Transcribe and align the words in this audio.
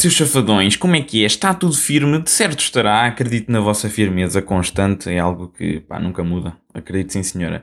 Seus 0.00 0.14
chafadões, 0.14 0.76
como 0.76 0.96
é 0.96 1.02
que 1.02 1.22
é? 1.22 1.26
Está 1.26 1.52
tudo 1.52 1.74
firme? 1.74 2.22
De 2.22 2.30
certo 2.30 2.60
estará, 2.60 3.04
acredito 3.04 3.52
na 3.52 3.60
vossa 3.60 3.86
firmeza 3.90 4.40
constante, 4.40 5.10
é 5.10 5.18
algo 5.18 5.48
que 5.48 5.80
pá, 5.80 6.00
nunca 6.00 6.24
muda, 6.24 6.56
acredito 6.72 7.12
sim, 7.12 7.22
senhora. 7.22 7.62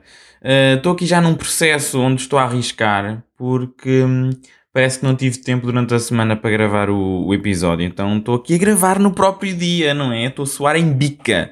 Estou 0.75 0.91
uh, 0.91 0.95
aqui 0.95 1.07
já 1.07 1.19
num 1.19 1.33
processo 1.33 1.99
onde 1.99 2.21
estou 2.21 2.37
a 2.37 2.43
arriscar, 2.43 3.23
porque 3.35 4.03
hum, 4.03 4.29
parece 4.71 4.99
que 4.99 5.05
não 5.07 5.15
tive 5.15 5.39
tempo 5.39 5.65
durante 5.65 5.95
a 5.95 5.99
semana 5.99 6.35
para 6.35 6.51
gravar 6.51 6.91
o, 6.91 7.25
o 7.25 7.33
episódio, 7.33 7.83
então 7.83 8.15
estou 8.15 8.35
aqui 8.35 8.53
a 8.53 8.59
gravar 8.59 8.99
no 8.99 9.11
próprio 9.15 9.55
dia, 9.55 9.95
não 9.95 10.13
é? 10.13 10.25
Estou 10.25 10.43
a 10.43 10.45
suar 10.45 10.75
em 10.75 10.93
bica. 10.93 11.51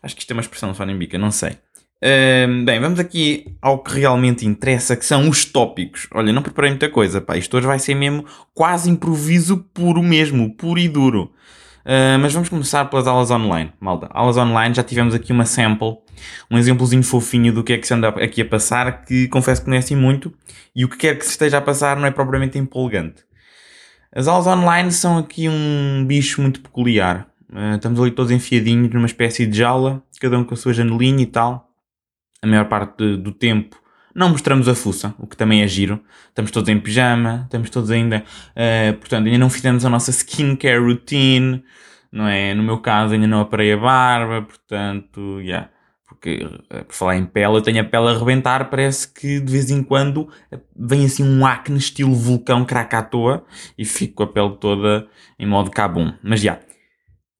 Acho 0.00 0.14
que 0.14 0.22
isto 0.22 0.30
é 0.30 0.34
uma 0.34 0.42
expressão, 0.42 0.72
suar 0.72 0.88
em 0.88 0.96
bica, 0.96 1.18
não 1.18 1.32
sei. 1.32 1.56
Bem, 2.02 2.80
vamos 2.80 2.98
aqui 2.98 3.54
ao 3.60 3.82
que 3.82 4.00
realmente 4.00 4.46
interessa, 4.46 4.96
que 4.96 5.04
são 5.04 5.28
os 5.28 5.44
tópicos. 5.44 6.08
Olha, 6.14 6.32
não 6.32 6.42
preparei 6.42 6.70
muita 6.70 6.88
coisa, 6.88 7.20
pá. 7.20 7.36
Isto 7.36 7.58
hoje 7.58 7.66
vai 7.66 7.78
ser 7.78 7.94
mesmo 7.94 8.24
quase 8.54 8.90
improviso 8.90 9.58
puro 9.74 10.02
mesmo, 10.02 10.54
puro 10.56 10.80
e 10.80 10.88
duro. 10.88 11.30
Uh, 11.80 12.18
mas 12.20 12.32
vamos 12.32 12.48
começar 12.48 12.86
pelas 12.86 13.06
aulas 13.06 13.30
online, 13.30 13.72
malta. 13.78 14.06
Aulas 14.10 14.36
online, 14.36 14.74
já 14.74 14.82
tivemos 14.82 15.14
aqui 15.14 15.32
uma 15.32 15.44
sample, 15.44 15.96
um 16.50 16.58
exemplozinho 16.58 17.02
fofinho 17.02 17.52
do 17.52 17.64
que 17.64 17.72
é 17.72 17.78
que 17.78 17.86
se 17.86 17.92
anda 17.92 18.08
aqui 18.08 18.42
a 18.42 18.44
passar, 18.44 19.04
que 19.04 19.28
confesso 19.28 19.62
que 19.62 19.68
não 19.68 19.76
é 19.76 19.78
assim 19.78 19.96
muito, 19.96 20.32
e 20.74 20.84
o 20.84 20.88
que 20.88 20.96
quer 20.96 21.18
que 21.18 21.24
se 21.24 21.32
esteja 21.32 21.58
a 21.58 21.60
passar 21.60 21.96
não 21.96 22.06
é 22.06 22.10
propriamente 22.10 22.58
empolgante. 22.58 23.24
As 24.14 24.26
aulas 24.26 24.46
online 24.46 24.92
são 24.92 25.18
aqui 25.18 25.48
um 25.48 26.04
bicho 26.06 26.40
muito 26.40 26.60
peculiar. 26.60 27.26
Uh, 27.50 27.76
estamos 27.76 28.00
ali 28.00 28.10
todos 28.10 28.30
enfiadinhos 28.30 28.92
numa 28.92 29.06
espécie 29.06 29.46
de 29.46 29.58
jaula, 29.58 30.02
cada 30.20 30.38
um 30.38 30.44
com 30.44 30.54
a 30.54 30.56
sua 30.56 30.72
janelinha 30.72 31.22
e 31.22 31.26
tal 31.26 31.69
a 32.42 32.46
maior 32.46 32.66
parte 32.66 33.16
do 33.16 33.32
tempo 33.32 33.80
não 34.14 34.30
mostramos 34.30 34.68
a 34.68 34.74
fuça, 34.74 35.14
o 35.18 35.26
que 35.26 35.36
também 35.36 35.62
é 35.62 35.68
giro. 35.68 36.00
Estamos 36.28 36.50
todos 36.50 36.68
em 36.68 36.78
pijama, 36.80 37.42
estamos 37.44 37.70
todos 37.70 37.90
ainda, 37.90 38.24
uh, 38.50 38.96
portanto, 38.98 39.26
ainda 39.26 39.38
não 39.38 39.50
fizemos 39.50 39.84
a 39.84 39.90
nossa 39.90 40.10
skincare 40.10 40.80
routine, 40.80 41.62
não 42.10 42.26
é? 42.26 42.54
No 42.54 42.62
meu 42.62 42.78
caso, 42.78 43.14
ainda 43.14 43.26
não 43.26 43.40
aparei 43.40 43.72
a 43.72 43.76
barba, 43.76 44.42
portanto, 44.42 45.38
já. 45.38 45.44
Yeah. 45.44 45.70
Porque, 46.08 46.44
uh, 46.44 46.84
por 46.84 46.94
falar 46.94 47.16
em 47.16 47.24
pele, 47.24 47.56
eu 47.56 47.62
tenho 47.62 47.80
a 47.80 47.84
pele 47.84 48.08
a 48.08 48.10
arrebentar, 48.10 48.68
parece 48.68 49.08
que 49.08 49.38
de 49.40 49.52
vez 49.52 49.70
em 49.70 49.82
quando 49.82 50.28
vem 50.76 51.04
assim 51.04 51.22
um 51.22 51.46
acne 51.46 51.78
estilo 51.78 52.12
vulcão 52.12 52.64
Krakatoa 52.64 53.44
e 53.78 53.84
fico 53.84 54.16
com 54.16 54.22
a 54.24 54.26
pele 54.26 54.56
toda 54.60 55.06
em 55.38 55.46
modo 55.46 55.70
cabum. 55.70 56.12
Mas 56.22 56.40
já. 56.40 56.58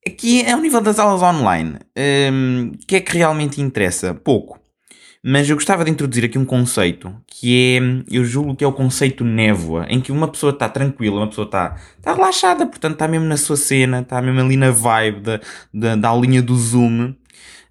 Aqui 0.06 0.42
é 0.42 0.56
o 0.56 0.60
nível 0.60 0.80
das 0.80 0.98
aulas 0.98 1.20
online. 1.20 1.74
O 1.74 2.32
um, 2.32 2.72
que 2.86 2.96
é 2.96 3.00
que 3.00 3.18
realmente 3.18 3.60
interessa? 3.60 4.14
Pouco 4.14 4.59
mas 5.22 5.48
eu 5.48 5.56
gostava 5.56 5.84
de 5.84 5.90
introduzir 5.90 6.24
aqui 6.24 6.38
um 6.38 6.44
conceito 6.44 7.14
que 7.26 7.78
é, 7.78 8.14
eu 8.14 8.24
julgo 8.24 8.56
que 8.56 8.64
é 8.64 8.66
o 8.66 8.72
conceito 8.72 9.22
névoa, 9.24 9.86
em 9.88 10.00
que 10.00 10.10
uma 10.10 10.26
pessoa 10.26 10.50
está 10.50 10.68
tranquila, 10.68 11.18
uma 11.18 11.28
pessoa 11.28 11.44
está, 11.44 11.76
está 11.98 12.14
relaxada, 12.14 12.66
portanto 12.66 12.94
está 12.94 13.06
mesmo 13.06 13.26
na 13.26 13.36
sua 13.36 13.56
cena, 13.56 14.00
está 14.00 14.20
mesmo 14.22 14.40
ali 14.40 14.56
na 14.56 14.70
vibe 14.70 15.20
da, 15.20 15.40
da, 15.72 15.96
da 15.96 16.08
aulinha 16.08 16.40
do 16.40 16.56
Zoom, 16.56 17.14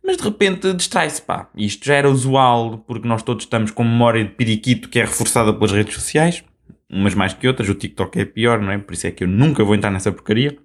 mas 0.06 0.18
de 0.18 0.24
repente 0.24 0.74
distrai-se, 0.74 1.22
pá. 1.22 1.50
Isto 1.56 1.86
já 1.86 1.96
era 1.96 2.10
usual, 2.10 2.84
porque 2.88 3.08
nós 3.08 3.24
todos 3.24 3.46
estamos 3.46 3.72
com 3.72 3.84
memória 3.84 4.24
de 4.24 4.32
periquito 4.32 4.90
que 4.90 5.00
é 5.00 5.04
reforçada 5.04 5.54
pelas 5.54 5.72
redes 5.72 5.94
sociais, 5.96 6.44
umas 6.90 7.14
mais 7.14 7.34
que 7.34 7.48
outras, 7.48 7.70
o 7.70 7.76
TikTok 7.76 8.20
é 8.20 8.26
pior, 8.26 8.60
não 8.60 8.72
é? 8.72 8.78
Por 8.78 8.94
isso 8.94 9.08
é 9.08 9.12
que 9.12 9.24
eu 9.24 9.28
nunca 9.28 9.64
vou 9.64 9.76
entrar 9.76 9.92
nessa 9.92 10.12
porcaria. 10.12 10.58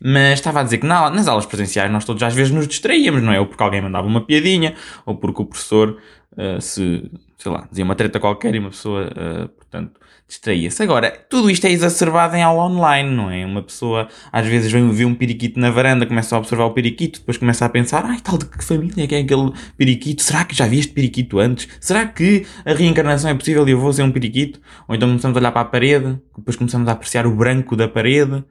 Mas 0.00 0.34
estava 0.34 0.60
a 0.60 0.62
dizer 0.62 0.78
que 0.78 0.86
na, 0.86 1.10
nas 1.10 1.26
aulas 1.28 1.46
presenciais 1.46 1.90
nós 1.90 2.04
todos 2.04 2.22
às 2.22 2.34
vezes 2.34 2.52
nos 2.52 2.68
distraíamos, 2.68 3.22
não 3.22 3.32
é? 3.32 3.40
Ou 3.40 3.46
porque 3.46 3.62
alguém 3.62 3.80
mandava 3.80 4.06
uma 4.06 4.20
piadinha, 4.20 4.74
ou 5.04 5.16
porque 5.16 5.42
o 5.42 5.44
professor 5.44 5.98
uh, 6.32 6.60
se, 6.60 7.10
sei 7.36 7.52
lá, 7.52 7.66
dizia 7.70 7.84
uma 7.84 7.94
treta 7.94 8.20
qualquer 8.20 8.54
e 8.54 8.58
uma 8.58 8.70
pessoa, 8.70 9.08
uh, 9.08 9.48
portanto, 9.48 9.97
distraía-se. 10.28 10.82
Agora, 10.82 11.10
tudo 11.10 11.50
isto 11.50 11.66
é 11.66 11.70
exacerbado 11.70 12.36
em 12.36 12.42
aula 12.42 12.64
online, 12.64 13.10
não 13.10 13.30
é? 13.30 13.46
Uma 13.46 13.62
pessoa 13.62 14.08
às 14.30 14.46
vezes 14.46 14.70
vem 14.70 14.88
ver 14.90 15.06
um 15.06 15.14
periquito 15.14 15.58
na 15.58 15.70
varanda, 15.70 16.04
começa 16.04 16.36
a 16.36 16.38
observar 16.38 16.66
o 16.66 16.70
periquito, 16.72 17.20
depois 17.20 17.38
começa 17.38 17.64
a 17.64 17.68
pensar, 17.68 18.04
ai, 18.04 18.20
tal 18.22 18.36
de 18.36 18.44
que 18.44 18.62
família 18.62 19.06
que 19.06 19.14
é 19.14 19.20
aquele 19.20 19.50
periquito? 19.76 20.22
Será 20.22 20.44
que 20.44 20.54
já 20.54 20.66
vi 20.66 20.78
este 20.80 20.92
periquito 20.92 21.38
antes? 21.38 21.66
Será 21.80 22.06
que 22.06 22.44
a 22.64 22.74
reencarnação 22.74 23.30
é 23.30 23.34
possível 23.34 23.66
e 23.66 23.70
eu 23.70 23.80
vou 23.80 23.92
ser 23.92 24.02
um 24.02 24.12
periquito? 24.12 24.60
Ou 24.86 24.94
então 24.94 25.08
começamos 25.08 25.36
a 25.36 25.40
olhar 25.40 25.52
para 25.52 25.62
a 25.62 25.64
parede, 25.64 26.18
depois 26.36 26.56
começamos 26.56 26.86
a 26.88 26.92
apreciar 26.92 27.26
o 27.26 27.34
branco 27.34 27.74
da 27.74 27.88
parede, 27.88 28.44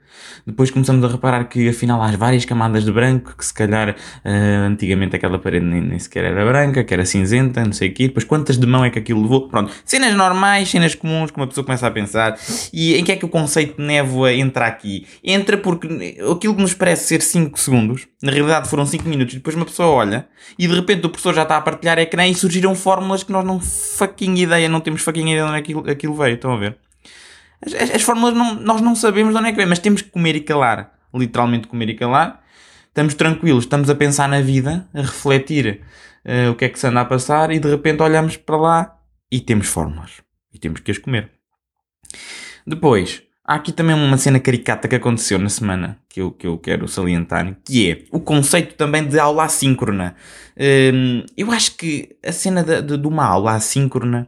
depois 0.45 0.71
começamos 0.71 1.03
a 1.03 1.07
reparar 1.07 1.45
que 1.45 1.69
afinal 1.69 2.01
há 2.01 2.09
várias 2.11 2.44
camadas 2.44 2.83
de 2.83 2.91
branco, 2.91 3.35
que 3.38 3.45
se 3.45 3.53
calhar 3.53 3.89
uh, 3.91 4.67
antigamente 4.67 5.15
aquela 5.15 5.38
parede 5.38 5.65
nem, 5.65 5.81
nem, 5.81 5.99
sequer 5.99 6.25
era 6.25 6.44
branca, 6.45 6.83
que 6.83 6.94
era 6.94 7.05
cinzenta, 7.05 7.63
não 7.63 7.73
sei 7.73 7.89
o 7.89 7.94
quê, 7.94 8.07
depois 8.07 8.23
quantas 8.23 8.57
de 8.57 8.65
mão 8.65 8.83
é 8.83 8.89
que 8.89 8.97
aquilo 8.97 9.21
levou? 9.21 9.47
Pronto, 9.47 9.71
cenas 9.85 10.15
normais, 10.15 10.69
cenas 10.69 10.95
comuns 10.95 11.29
que 11.29 11.38
uma 11.38 11.47
pessoa 11.47 11.66
começa 11.67 11.85
a 11.85 11.91
pensar. 11.91 12.39
E 12.73 12.95
em 12.95 13.03
que 13.03 13.11
é 13.11 13.16
que 13.16 13.25
o 13.25 13.29
conceito 13.29 13.78
de 13.78 13.85
névoa 13.85 14.33
entra 14.33 14.66
aqui? 14.66 15.05
Entra 15.23 15.57
porque 15.57 16.17
aquilo 16.31 16.55
que 16.55 16.61
nos 16.61 16.73
parece 16.73 17.05
ser 17.05 17.22
5 17.22 17.59
segundos, 17.59 18.07
na 18.23 18.31
realidade 18.31 18.69
foram 18.69 18.85
5 18.85 19.07
minutos, 19.07 19.35
depois 19.35 19.55
uma 19.55 19.66
pessoa 19.66 19.89
olha 19.89 20.27
e 20.57 20.67
de 20.67 20.73
repente 20.73 21.06
o 21.06 21.09
professor 21.09 21.35
já 21.35 21.44
está 21.44 21.57
a 21.57 21.61
partilhar 21.61 22.00
ecrã 22.00 22.25
e 22.25 22.33
surgiram 22.33 22.73
fórmulas 22.73 23.23
que 23.23 23.31
nós 23.31 23.45
não 23.45 23.59
fucking 23.59 24.35
ideia, 24.35 24.67
não 24.67 24.79
temos 24.79 25.01
fucking 25.01 25.22
ideia 25.22 25.44
de 25.44 25.50
onde 25.50 25.59
aquilo, 25.59 25.89
aquilo 25.89 26.16
veio. 26.16 26.35
Estão 26.35 26.53
a 26.53 26.57
ver? 26.57 26.77
As, 27.66 27.73
as, 27.73 27.95
as 27.95 28.01
fórmulas 28.01 28.33
não, 28.33 28.56
nós 28.56 28.81
não 28.81 28.95
sabemos 28.95 29.33
de 29.33 29.39
onde 29.39 29.50
é 29.50 29.51
que 29.51 29.57
vem, 29.57 29.66
mas 29.66 29.79
temos 29.79 30.01
que 30.01 30.09
comer 30.09 30.35
e 30.35 30.41
calar. 30.41 30.94
Literalmente 31.13 31.67
comer 31.67 31.89
e 31.89 31.95
calar. 31.95 32.41
Estamos 32.88 33.13
tranquilos, 33.13 33.66
estamos 33.66 33.89
a 33.89 33.95
pensar 33.95 34.27
na 34.27 34.41
vida, 34.41 34.88
a 34.94 35.01
refletir 35.01 35.81
uh, 36.25 36.51
o 36.51 36.56
que 36.56 36.66
é 36.66 36.69
que 36.69 36.79
se 36.79 36.88
anda 36.88 37.01
a 37.01 37.06
passar 37.06 37.51
e 37.51 37.59
de 37.59 37.69
repente 37.69 38.01
olhamos 38.01 38.38
para 38.38 38.57
lá 38.57 39.00
e 39.31 39.39
temos 39.39 39.67
fórmulas. 39.67 40.22
E 40.53 40.57
temos 40.57 40.79
que 40.79 40.91
as 40.91 40.97
comer. 40.97 41.37
Depois, 42.66 43.23
há 43.47 43.56
aqui 43.56 43.72
também 43.72 43.95
uma 43.95 44.18
cena 44.18 44.40
caricata 44.40 44.88
que 44.88 44.95
aconteceu 44.95 45.40
na 45.40 45.50
semana 45.50 45.97
que 46.09 46.22
eu, 46.22 46.31
que 46.31 46.45
eu 46.45 46.57
quero 46.57 46.88
salientar, 46.88 47.56
que 47.63 47.90
é 47.90 48.03
o 48.12 48.19
conceito 48.19 48.75
também 48.75 49.07
de 49.07 49.18
aula 49.18 49.45
assíncrona. 49.45 50.16
Hum, 50.59 51.23
eu 51.38 51.51
acho 51.51 51.78
que 51.78 52.18
a 52.25 52.31
cena 52.31 52.63
de, 52.63 52.81
de, 52.81 52.97
de, 52.97 53.07
uma 53.07 53.23
aula 53.23 53.53
assíncrona 53.53 54.28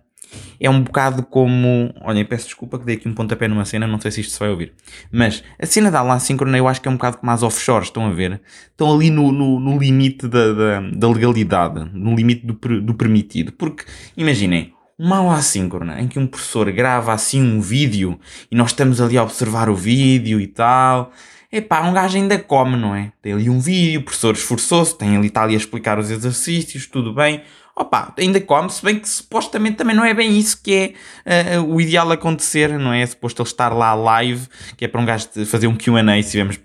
é 0.60 0.70
um 0.70 0.82
bocado 0.82 1.24
como. 1.24 1.94
Olhem, 2.02 2.24
peço 2.24 2.46
desculpa 2.46 2.78
que 2.80 2.86
dei 2.86 2.96
aqui 2.96 3.10
um 3.10 3.14
pontapé 3.14 3.48
numa 3.48 3.66
cena, 3.66 3.88
não 3.88 4.00
sei 4.00 4.12
se 4.12 4.22
isto 4.22 4.34
se 4.34 4.40
vai 4.40 4.50
ouvir. 4.50 4.74
Mas 5.12 5.44
a 5.60 5.66
cena 5.66 5.90
da 5.90 6.00
aula 6.00 6.14
assíncrona 6.14 6.58
eu 6.58 6.68
acho 6.68 6.80
que 6.82 6.88
é 6.88 6.92
um 6.92 6.96
bocado 6.96 7.18
como 7.18 7.32
as 7.32 7.44
offshores, 7.44 7.88
estão 7.88 8.06
a 8.06 8.12
ver? 8.12 8.40
Estão 8.70 8.94
ali 8.94 9.10
no, 9.10 9.32
no, 9.32 9.60
no 9.60 9.78
limite 9.78 10.28
da, 10.28 10.54
da, 10.54 10.82
da, 10.82 11.10
legalidade, 11.10 11.90
no 11.94 12.16
limite 12.16 12.46
do, 12.46 12.54
do 12.82 12.94
permitido. 12.94 13.52
Porque, 13.52 13.84
imaginem, 14.16 14.74
uma 15.00 15.20
aula 15.20 15.36
assíncrona, 15.36 16.02
em 16.02 16.10
que 16.10 16.20
um 16.20 16.28
professor 16.28 16.70
grava 16.74 17.14
assim 17.14 17.42
um 17.42 17.62
vídeo 17.62 18.20
e 18.52 18.56
nós 18.56 18.72
estamos 18.72 19.00
ali 19.00 19.18
a 19.18 19.24
observar 19.24 19.70
o 19.70 19.76
vídeo 19.76 20.42
e 20.42 20.48
tal. 20.48 21.14
Epá, 21.50 21.82
um 21.82 21.94
gajo 21.94 22.18
ainda 22.18 22.38
come, 22.38 22.76
não 22.76 22.94
é? 22.94 23.14
Tem 23.22 23.32
ali 23.32 23.50
um 23.50 23.60
vídeo, 23.60 24.02
o 24.02 24.04
professor 24.04 24.36
esforçou-se, 24.36 24.96
tem 24.98 25.16
ali, 25.16 25.28
está 25.28 25.44
ali 25.44 25.54
a 25.54 25.58
explicar 25.58 25.98
os 25.98 26.12
exercícios, 26.12 26.86
tudo 26.86 27.14
bem. 27.14 27.42
Opa, 27.76 28.14
ainda 28.20 28.42
come, 28.42 28.70
se 28.70 28.84
bem 28.84 29.00
que 29.00 29.08
supostamente 29.08 29.78
também 29.78 29.96
não 29.96 30.04
é 30.04 30.14
bem 30.14 30.38
isso 30.38 30.62
que 30.62 30.94
é 31.26 31.60
uh, 31.60 31.64
o 31.64 31.80
ideal 31.80 32.12
acontecer, 32.12 32.78
não 32.78 32.92
é? 32.92 33.02
é? 33.02 33.06
Suposto 33.06 33.42
ele 33.42 33.48
estar 33.48 33.70
lá 33.70 33.94
live, 33.94 34.48
que 34.76 34.84
é 34.84 34.88
para 34.90 35.00
um 35.00 35.06
gajo 35.06 35.30
fazer 35.46 35.68
um 35.68 35.78
QA 35.78 36.22
se 36.22 36.32
tivermos 36.32 36.60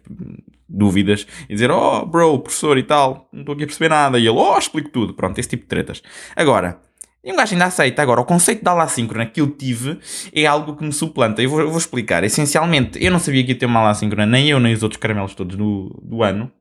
dúvidas 0.69 1.25
e 1.49 1.55
dizer, 1.55 1.71
oh, 1.71 2.05
bro, 2.05 2.41
professor 2.41 2.77
e 2.77 2.83
tal, 2.83 3.29
não 3.33 3.41
estou 3.41 3.55
aqui 3.55 3.63
a 3.63 3.67
perceber 3.67 3.89
nada. 3.89 4.19
E 4.19 4.27
ele, 4.27 4.37
oh, 4.37 4.59
explico 4.59 4.91
tudo. 4.91 5.15
Pronto, 5.15 5.39
esse 5.39 5.49
tipo 5.49 5.63
de 5.63 5.69
tretas. 5.69 6.03
Agora, 6.35 6.81
e 7.25 7.33
um 7.33 7.37
gajo 7.37 7.55
ainda 7.55 7.65
aceita. 7.65 8.03
Agora, 8.03 8.21
o 8.21 8.25
conceito 8.25 8.63
da 8.63 8.73
aula 8.73 8.85
assíncrona 8.85 9.25
que 9.25 9.41
eu 9.41 9.51
tive 9.51 9.99
é 10.33 10.45
algo 10.45 10.77
que 10.77 10.85
me 10.85 10.93
suplanta. 10.93 11.41
Eu 11.41 11.49
vou, 11.49 11.61
eu 11.61 11.71
vou 11.71 11.79
explicar. 11.79 12.23
Essencialmente, 12.23 13.03
eu 13.03 13.11
não 13.11 13.19
sabia 13.19 13.43
que 13.43 13.53
ia 13.53 13.59
ter 13.59 13.67
uma 13.67 13.81
aula 13.81 13.93
assíncrona, 13.93 14.27
nem 14.27 14.51
eu, 14.51 14.61
nem 14.61 14.75
os 14.75 14.83
outros 14.83 15.01
caramelos 15.01 15.35
todos 15.35 15.57
do, 15.57 16.01
do 16.03 16.23
ano. 16.23 16.53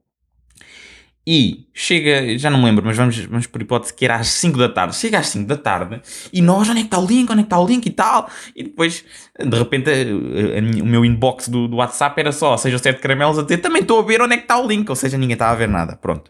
E 1.26 1.68
chega, 1.74 2.38
já 2.38 2.50
não 2.50 2.60
me 2.60 2.66
lembro, 2.66 2.86
mas 2.86 2.98
vamos, 2.98 3.18
vamos 3.18 3.48
por 3.48 3.62
hipótese 3.62 3.94
que 3.94 4.04
era 4.04 4.16
às 4.16 4.28
5 4.28 4.58
da 4.58 4.68
tarde. 4.68 4.96
Chega 4.96 5.20
às 5.20 5.28
5 5.28 5.48
da 5.48 5.56
tarde 5.56 6.02
e 6.34 6.42
nós, 6.42 6.70
onde 6.70 6.80
é 6.80 6.82
que 6.82 6.88
está 6.88 7.00
o 7.00 7.06
link? 7.06 7.30
Onde 7.30 7.40
é 7.40 7.44
que 7.44 7.48
está 7.48 7.60
o 7.60 7.66
link 7.66 7.86
e 7.86 7.92
tal? 7.92 8.30
E 8.54 8.64
depois, 8.64 9.06
de 9.40 9.58
repente, 9.58 9.90
a, 9.90 9.94
a, 9.94 10.84
o 10.84 10.86
meu 10.86 11.06
inbox 11.06 11.48
do, 11.48 11.68
do 11.68 11.78
WhatsApp 11.78 12.20
era 12.20 12.32
só 12.34 12.58
6 12.58 12.74
ou 12.74 12.80
7 12.80 13.00
caramelos 13.00 13.40
a 13.40 13.44
dizer 13.44 13.60
também 13.60 13.82
estou 13.82 14.00
a 14.00 14.04
ver 14.04 14.22
onde 14.22 14.34
é 14.34 14.38
que 14.38 14.44
está 14.44 14.58
o 14.60 14.68
link. 14.68 14.90
Ou 14.90 14.96
seja, 14.96 15.18
ninguém 15.18 15.34
estava 15.34 15.54
a 15.54 15.56
ver 15.56 15.70
nada. 15.70 15.96
Pronto. 15.96 16.30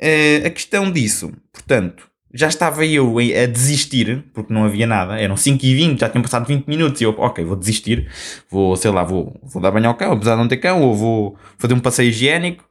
Uh, 0.00 0.46
a 0.46 0.50
questão 0.50 0.92
disso, 0.92 1.32
portanto, 1.52 2.07
já 2.32 2.48
estava 2.48 2.84
eu 2.84 3.16
a 3.18 3.46
desistir, 3.46 4.24
porque 4.34 4.52
não 4.52 4.64
havia 4.64 4.86
nada, 4.86 5.18
eram 5.18 5.36
5 5.36 5.64
e 5.64 5.74
20, 5.74 6.00
já 6.00 6.08
tinham 6.08 6.22
passado 6.22 6.46
20 6.46 6.66
minutos, 6.66 7.00
e 7.00 7.04
eu, 7.04 7.14
ok, 7.18 7.44
vou 7.44 7.56
desistir, 7.56 8.08
vou, 8.50 8.76
sei 8.76 8.90
lá, 8.90 9.02
vou, 9.02 9.38
vou 9.42 9.62
dar 9.62 9.70
banho 9.70 9.88
ao 9.88 9.94
cão, 9.94 10.12
apesar 10.12 10.32
de 10.32 10.40
não 10.40 10.48
ter 10.48 10.58
cão, 10.58 10.82
ou 10.82 10.94
vou 10.94 11.36
fazer 11.56 11.74
um 11.74 11.80
passeio 11.80 12.10
higiênico, 12.10 12.64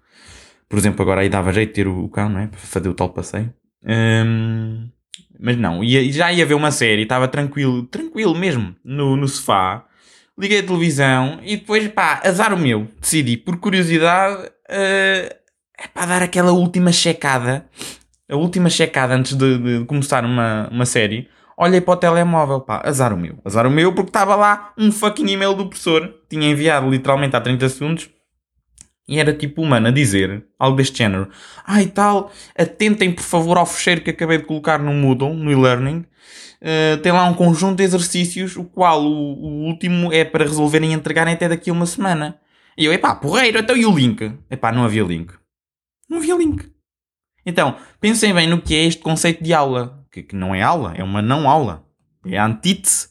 por 0.69 0.77
exemplo, 0.77 1.01
agora 1.01 1.21
aí 1.21 1.29
dava 1.29 1.51
jeito 1.51 1.69
de 1.69 1.75
ter 1.75 1.87
o 1.87 2.07
cão, 2.09 2.29
não 2.29 2.41
é? 2.41 2.47
Para 2.47 2.59
fazer 2.59 2.89
o 2.89 2.93
tal 2.93 3.09
passeio. 3.09 3.53
Hum, 3.83 4.89
mas 5.39 5.57
não, 5.57 5.83
ia, 5.83 6.11
já 6.11 6.31
ia 6.31 6.45
ver 6.45 6.55
uma 6.55 6.71
série, 6.71 7.03
estava 7.03 7.27
tranquilo, 7.27 7.83
tranquilo 7.83 8.35
mesmo, 8.35 8.75
no, 8.83 9.15
no 9.15 9.27
sofá, 9.27 9.85
liguei 10.37 10.59
a 10.59 10.63
televisão, 10.63 11.39
e 11.41 11.57
depois, 11.57 11.87
pá, 11.87 12.21
azar 12.23 12.53
o 12.53 12.59
meu, 12.59 12.87
decidi, 12.99 13.37
por 13.37 13.57
curiosidade, 13.57 14.43
uh, 14.45 15.35
é 15.79 15.87
para 15.93 16.05
dar 16.05 16.23
aquela 16.23 16.51
última 16.51 16.91
checada 16.91 17.65
a 18.29 18.35
última 18.35 18.69
checada 18.69 19.15
antes 19.15 19.33
de, 19.33 19.57
de, 19.57 19.85
começar 19.85 20.23
uma, 20.25 20.67
uma 20.71 20.85
série 20.85 21.29
Olhei 21.59 21.81
para 21.81 21.95
o 21.95 21.97
telemóvel, 21.97 22.61
pá, 22.61 22.83
azar 22.85 23.11
o 23.11 23.17
meu. 23.17 23.39
Azar 23.43 23.65
o 23.65 23.71
meu 23.71 23.91
porque 23.91 24.09
estava 24.09 24.35
lá 24.35 24.71
um 24.77 24.91
fucking 24.91 25.25
e-mail 25.25 25.55
do 25.55 25.65
professor. 25.65 26.13
Tinha 26.29 26.47
enviado 26.47 26.87
literalmente 26.87 27.35
há 27.35 27.41
30 27.41 27.67
segundos. 27.69 28.09
E 29.09 29.19
era 29.19 29.33
tipo 29.33 29.63
humano 29.63 29.87
a 29.87 29.91
dizer 29.91 30.45
algo 30.59 30.77
deste 30.77 30.99
género. 30.99 31.29
Ah, 31.65 31.81
e 31.81 31.87
tal, 31.87 32.31
atentem 32.55 33.11
por 33.11 33.23
favor 33.23 33.57
ao 33.57 33.65
fecheiro 33.65 34.01
que 34.01 34.11
acabei 34.11 34.37
de 34.37 34.43
colocar 34.43 34.77
no 34.77 34.93
Moodle, 34.93 35.33
no 35.33 35.51
e-learning. 35.51 36.05
Uh, 36.61 36.97
tem 37.01 37.11
lá 37.11 37.25
um 37.25 37.33
conjunto 37.33 37.77
de 37.77 37.83
exercícios, 37.83 38.55
o 38.55 38.63
qual 38.63 39.03
o, 39.03 39.07
o, 39.09 39.65
último 39.65 40.11
é 40.13 40.25
para 40.25 40.43
resolverem 40.43 40.91
e 40.91 40.93
entregarem 40.93 41.33
até 41.33 41.47
daqui 41.49 41.71
a 41.71 41.73
uma 41.73 41.85
semana. 41.85 42.39
E 42.77 42.85
eu, 42.85 42.93
epá, 42.93 43.15
porreiro, 43.15 43.57
então 43.57 43.75
e 43.75 43.85
o 43.85 43.95
link? 43.95 44.31
Epá, 44.51 44.71
não 44.71 44.83
havia 44.83 45.03
link. 45.03 45.33
Não 46.09 46.17
havia 46.17 46.35
link. 46.35 46.76
Então, 47.47 47.77
pensem 48.01 48.33
bem 48.33 48.45
no 48.45 48.61
que 48.61 48.75
é 48.75 48.83
este 48.83 49.01
conceito 49.01 49.43
de 49.43 49.53
aula. 49.53 50.05
Que, 50.11 50.21
que 50.21 50.35
não 50.35 50.53
é 50.53 50.61
aula, 50.61 50.93
é 50.95 51.03
uma 51.03 51.21
não 51.21 51.49
aula. 51.49 51.85
É 52.25 52.37
a 52.37 52.45
antítese 52.45 53.07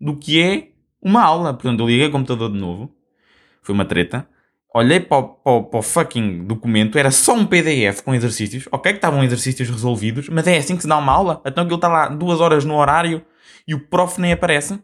do 0.00 0.16
que 0.16 0.40
é 0.40 0.68
uma 1.02 1.22
aula. 1.22 1.52
Portanto, 1.52 1.80
eu 1.80 1.86
liguei 1.88 2.06
o 2.06 2.10
computador 2.12 2.52
de 2.52 2.58
novo. 2.58 2.94
Foi 3.62 3.74
uma 3.74 3.84
treta 3.84 4.26
olhei 4.74 5.00
para 5.00 5.18
o, 5.18 5.28
para, 5.28 5.62
para 5.62 5.80
o, 5.80 5.82
fucking 5.82 6.44
documento, 6.44 6.98
era 6.98 7.10
só 7.10 7.34
um 7.34 7.44
PDF 7.44 8.02
com 8.02 8.14
exercícios, 8.14 8.68
ok 8.70 8.92
que 8.92 8.98
estavam 8.98 9.22
exercícios 9.24 9.68
resolvidos, 9.68 10.28
mas 10.28 10.46
é 10.46 10.56
assim 10.56 10.76
que 10.76 10.82
se 10.82 10.88
dá 10.88 10.96
uma 10.96 11.12
aula? 11.12 11.42
Então 11.44 11.64
ele 11.64 11.74
está 11.74 11.88
lá 11.88 12.08
duas 12.08 12.40
horas 12.40 12.64
no 12.64 12.76
horário 12.76 13.24
e 13.66 13.74
o 13.74 13.80
prof 13.80 14.20
nem 14.20 14.32
aparece? 14.32 14.80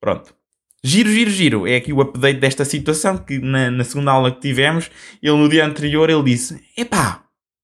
Pronto. 0.00 0.34
Giro, 0.84 1.10
giro, 1.10 1.30
giro. 1.30 1.66
É 1.66 1.76
aqui 1.76 1.92
o 1.92 2.00
update 2.00 2.40
desta 2.40 2.64
situação, 2.64 3.16
que 3.16 3.38
na, 3.38 3.70
na 3.70 3.84
segunda 3.84 4.10
aula 4.10 4.32
que 4.32 4.40
tivemos, 4.40 4.90
ele 5.22 5.36
no 5.36 5.48
dia 5.48 5.64
anterior, 5.64 6.10
ele 6.10 6.24
disse, 6.24 6.60
epá, 6.76 7.21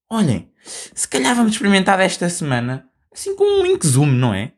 olhem, 0.09 0.49
se 0.93 1.07
calhar 1.07 1.35
vamos 1.35 1.53
experimentar 1.53 1.97
desta 1.97 2.29
semana, 2.29 2.89
assim 3.13 3.35
com 3.35 3.43
um 3.43 3.63
link 3.63 3.85
Zoom, 3.85 4.07
não 4.07 4.33
é? 4.33 4.53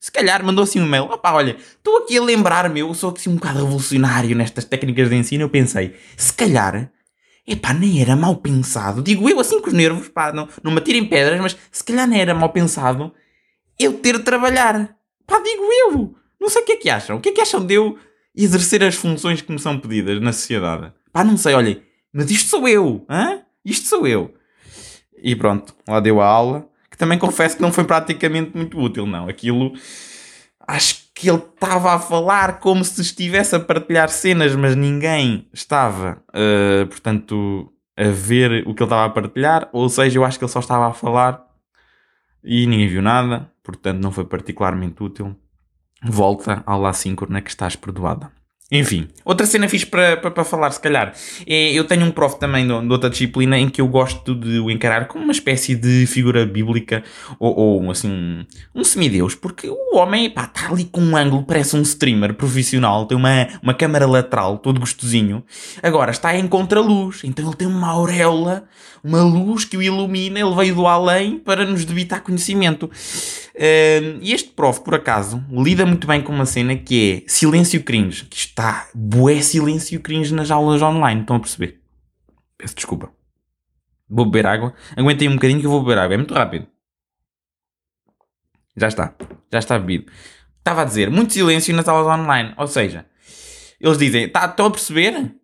Se 0.00 0.12
calhar 0.12 0.44
mandou 0.44 0.62
assim 0.62 0.80
um 0.80 0.86
e-mail. 0.86 1.04
Opá, 1.04 1.32
olha, 1.32 1.56
estou 1.58 1.98
aqui 1.98 2.16
a 2.16 2.22
lembrar-me, 2.22 2.80
eu 2.80 2.94
sou 2.94 3.12
assim 3.14 3.30
um 3.30 3.34
bocado 3.34 3.58
revolucionário 3.58 4.36
nestas 4.36 4.64
técnicas 4.64 5.08
de 5.10 5.16
ensino. 5.16 5.42
Eu 5.44 5.50
pensei, 5.50 5.96
se 6.16 6.32
calhar, 6.32 6.90
epá, 7.46 7.74
nem 7.74 8.00
era 8.00 8.14
mal 8.14 8.36
pensado. 8.36 9.02
Digo 9.02 9.28
eu 9.28 9.40
assim 9.40 9.60
com 9.60 9.68
os 9.68 9.72
nervos, 9.72 10.08
pá, 10.08 10.32
não, 10.32 10.48
não 10.62 10.70
me 10.70 10.78
atirem 10.78 11.04
pedras, 11.04 11.40
mas 11.40 11.56
se 11.70 11.82
calhar 11.82 12.06
nem 12.06 12.20
era 12.20 12.34
mal 12.34 12.50
pensado 12.50 13.12
eu 13.78 13.94
ter 13.94 14.18
de 14.18 14.24
trabalhar. 14.24 14.96
Pá, 15.26 15.40
digo 15.40 15.62
eu. 15.64 16.14
Não 16.40 16.48
sei 16.48 16.62
o 16.62 16.64
que 16.64 16.72
é 16.72 16.76
que 16.76 16.90
acham. 16.90 17.16
O 17.16 17.20
que 17.20 17.30
é 17.30 17.32
que 17.32 17.40
acham 17.40 17.64
de 17.64 17.74
eu 17.74 17.98
exercer 18.34 18.84
as 18.84 18.94
funções 18.94 19.40
que 19.40 19.50
me 19.50 19.58
são 19.58 19.78
pedidas 19.78 20.20
na 20.20 20.32
sociedade? 20.32 20.92
Pá, 21.12 21.24
não 21.24 21.36
sei, 21.36 21.54
olhem, 21.54 21.82
mas 22.12 22.30
isto 22.30 22.48
sou 22.48 22.68
eu, 22.68 23.04
hã? 23.10 23.42
Isto 23.64 23.88
sou 23.88 24.06
eu. 24.06 24.32
E 25.22 25.34
pronto, 25.36 25.74
lá 25.86 26.00
deu 26.00 26.20
a 26.20 26.26
aula 26.26 26.68
também 26.98 27.16
confesso 27.16 27.56
que 27.56 27.62
não 27.62 27.72
foi 27.72 27.84
praticamente 27.84 28.54
muito 28.54 28.78
útil, 28.78 29.06
não. 29.06 29.28
Aquilo. 29.28 29.72
Acho 30.66 31.08
que 31.14 31.30
ele 31.30 31.38
estava 31.38 31.94
a 31.94 31.98
falar 31.98 32.58
como 32.58 32.84
se 32.84 33.00
estivesse 33.00 33.56
a 33.56 33.60
partilhar 33.60 34.10
cenas, 34.10 34.54
mas 34.54 34.76
ninguém 34.76 35.48
estava, 35.52 36.22
uh, 36.28 36.86
portanto, 36.88 37.72
a 37.96 38.08
ver 38.08 38.66
o 38.66 38.74
que 38.74 38.82
ele 38.82 38.86
estava 38.86 39.06
a 39.06 39.10
partilhar. 39.10 39.70
Ou 39.72 39.88
seja, 39.88 40.18
eu 40.18 40.24
acho 40.24 40.38
que 40.38 40.44
ele 40.44 40.52
só 40.52 40.60
estava 40.60 40.88
a 40.88 40.92
falar 40.92 41.42
e 42.44 42.66
ninguém 42.66 42.88
viu 42.88 43.00
nada, 43.00 43.50
portanto, 43.62 44.02
não 44.02 44.12
foi 44.12 44.24
particularmente 44.24 45.02
útil. 45.02 45.34
Volta 46.02 46.62
ao 46.66 46.80
lá 46.80 46.92
síncrona 46.92 47.40
que 47.40 47.50
estás 47.50 47.74
perdoada. 47.74 48.30
Enfim, 48.70 49.08
outra 49.24 49.46
cena 49.46 49.66
fixe 49.66 49.86
para, 49.86 50.18
para, 50.18 50.44
falar, 50.44 50.70
se 50.72 50.80
calhar, 50.80 51.14
é 51.46 51.72
eu 51.72 51.84
tenho 51.84 52.04
um 52.04 52.10
prof 52.10 52.38
também 52.38 52.68
de, 52.68 52.86
de, 52.86 52.92
outra 52.92 53.08
disciplina 53.08 53.58
em 53.58 53.66
que 53.66 53.80
eu 53.80 53.88
gosto 53.88 54.34
de 54.34 54.58
o 54.58 54.70
encarar 54.70 55.08
como 55.08 55.24
uma 55.24 55.32
espécie 55.32 55.74
de 55.74 56.06
figura 56.06 56.44
bíblica 56.44 57.02
ou, 57.38 57.56
ou 57.56 57.90
assim, 57.90 58.46
um 58.74 58.84
semideus, 58.84 59.34
porque 59.34 59.70
o 59.70 59.96
homem 59.96 60.26
está 60.26 60.68
ali 60.68 60.84
com 60.84 61.00
um 61.00 61.16
ângulo, 61.16 61.44
parece 61.44 61.76
um 61.76 61.80
streamer 61.80 62.34
profissional, 62.34 63.06
tem 63.06 63.16
uma, 63.16 63.48
uma 63.62 63.72
câmara 63.72 64.06
lateral, 64.06 64.58
todo 64.58 64.80
gostosinho. 64.80 65.42
Agora 65.82 66.10
está 66.10 66.36
em 66.36 66.46
contraluz, 66.46 67.22
então 67.24 67.46
ele 67.46 67.56
tem 67.56 67.66
uma 67.66 67.88
auréola, 67.88 68.64
uma 69.02 69.22
luz 69.22 69.64
que 69.64 69.78
o 69.78 69.82
ilumina, 69.82 70.40
ele 70.40 70.54
veio 70.54 70.74
do 70.74 70.86
além 70.86 71.38
para 71.38 71.64
nos 71.64 71.86
debitar 71.86 72.22
conhecimento. 72.22 72.90
E 73.58 74.32
este 74.32 74.50
prof, 74.50 74.80
por 74.80 74.94
acaso, 74.94 75.42
lida 75.50 75.86
muito 75.86 76.06
bem 76.06 76.20
com 76.20 76.32
uma 76.32 76.46
cena 76.46 76.76
que 76.76 77.24
é 77.26 77.30
silêncio 77.30 77.82
cringe. 77.82 78.26
Que 78.26 78.36
está 78.58 78.88
bué 78.92 79.40
silêncio 79.40 80.00
cringe 80.00 80.34
nas 80.34 80.50
aulas 80.50 80.82
online. 80.82 81.20
Estão 81.20 81.36
a 81.36 81.40
perceber? 81.40 81.80
Peço 82.56 82.74
desculpa. 82.74 83.12
Vou 84.08 84.24
beber 84.24 84.46
água. 84.46 84.74
Aguentem 84.96 85.28
um 85.28 85.34
bocadinho 85.34 85.60
que 85.60 85.66
eu 85.66 85.70
vou 85.70 85.82
beber 85.82 85.98
água. 85.98 86.14
É 86.14 86.16
muito 86.16 86.34
rápido. 86.34 86.66
Já 88.76 88.88
está. 88.88 89.14
Já 89.52 89.58
está 89.60 89.78
bebido. 89.78 90.10
Estava 90.58 90.82
a 90.82 90.84
dizer, 90.84 91.10
muito 91.10 91.32
silêncio 91.32 91.74
nas 91.74 91.86
aulas 91.86 92.18
online. 92.18 92.52
Ou 92.56 92.66
seja, 92.66 93.06
eles 93.80 93.96
dizem, 93.96 94.28
tá, 94.28 94.46
estão 94.46 94.66
a 94.66 94.70
perceber? 94.70 95.34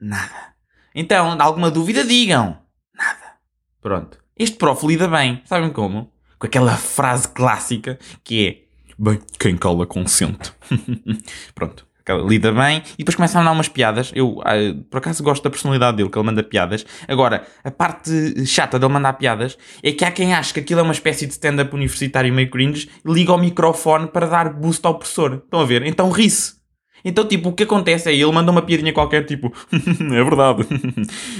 Nada. 0.00 0.54
Então, 0.94 1.36
alguma 1.40 1.70
dúvida, 1.70 2.04
digam. 2.04 2.58
Nada. 2.94 3.36
Pronto. 3.82 4.18
Este 4.36 4.56
prof 4.56 4.86
lida 4.86 5.06
bem. 5.06 5.42
Sabem 5.44 5.70
como? 5.70 6.10
com 6.38 6.46
aquela 6.46 6.76
frase 6.76 7.28
clássica 7.28 7.98
que 8.22 8.46
é 8.46 8.92
bem, 8.98 9.20
quem 9.38 9.56
cala 9.56 9.86
consente. 9.86 10.52
Pronto. 11.54 11.85
Lida 12.14 12.52
bem 12.52 12.82
e 12.94 12.98
depois 12.98 13.16
começa 13.16 13.38
a 13.38 13.40
mandar 13.40 13.52
umas 13.52 13.68
piadas. 13.68 14.12
Eu, 14.14 14.40
ah, 14.44 14.54
por 14.90 14.98
acaso, 14.98 15.22
gosto 15.22 15.42
da 15.42 15.50
personalidade 15.50 15.96
dele, 15.96 16.08
que 16.08 16.18
ele 16.18 16.26
manda 16.26 16.42
piadas. 16.42 16.86
Agora, 17.08 17.46
a 17.64 17.70
parte 17.70 18.46
chata 18.46 18.78
dele 18.78 18.92
mandar 18.92 19.14
piadas 19.14 19.58
é 19.82 19.90
que 19.92 20.04
há 20.04 20.10
quem 20.10 20.34
acha 20.34 20.54
que 20.54 20.60
aquilo 20.60 20.80
é 20.80 20.82
uma 20.82 20.92
espécie 20.92 21.26
de 21.26 21.32
stand-up 21.32 21.74
universitário 21.74 22.32
meio 22.32 22.50
cringe, 22.50 22.88
liga 23.04 23.32
o 23.32 23.38
microfone 23.38 24.06
para 24.06 24.26
dar 24.26 24.52
boost 24.52 24.86
ao 24.86 24.94
professor. 24.94 25.42
Estão 25.44 25.60
a 25.60 25.64
ver? 25.64 25.84
Então 25.84 26.10
ri-se. 26.10 26.56
Então, 27.04 27.24
tipo, 27.24 27.50
o 27.50 27.52
que 27.52 27.62
acontece 27.62 28.08
é 28.08 28.14
ele 28.14 28.32
manda 28.32 28.50
uma 28.50 28.62
piadinha 28.62 28.92
qualquer, 28.92 29.24
tipo, 29.24 29.52
é 29.72 30.24
verdade. 30.24 30.66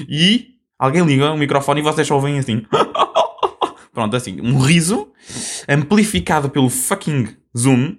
e 0.09 0.47
alguém 0.79 1.05
liga 1.05 1.33
o 1.33 1.37
microfone 1.37 1.81
e 1.81 1.83
vocês 1.83 2.07
só 2.07 2.15
ouvem 2.15 2.39
assim. 2.39 2.63
Pronto, 3.93 4.15
assim, 4.15 4.41
um 4.43 4.59
riso 4.59 5.09
amplificado 5.69 6.51
pelo 6.51 6.69
fucking 6.69 7.29
Zoom. 7.57 7.97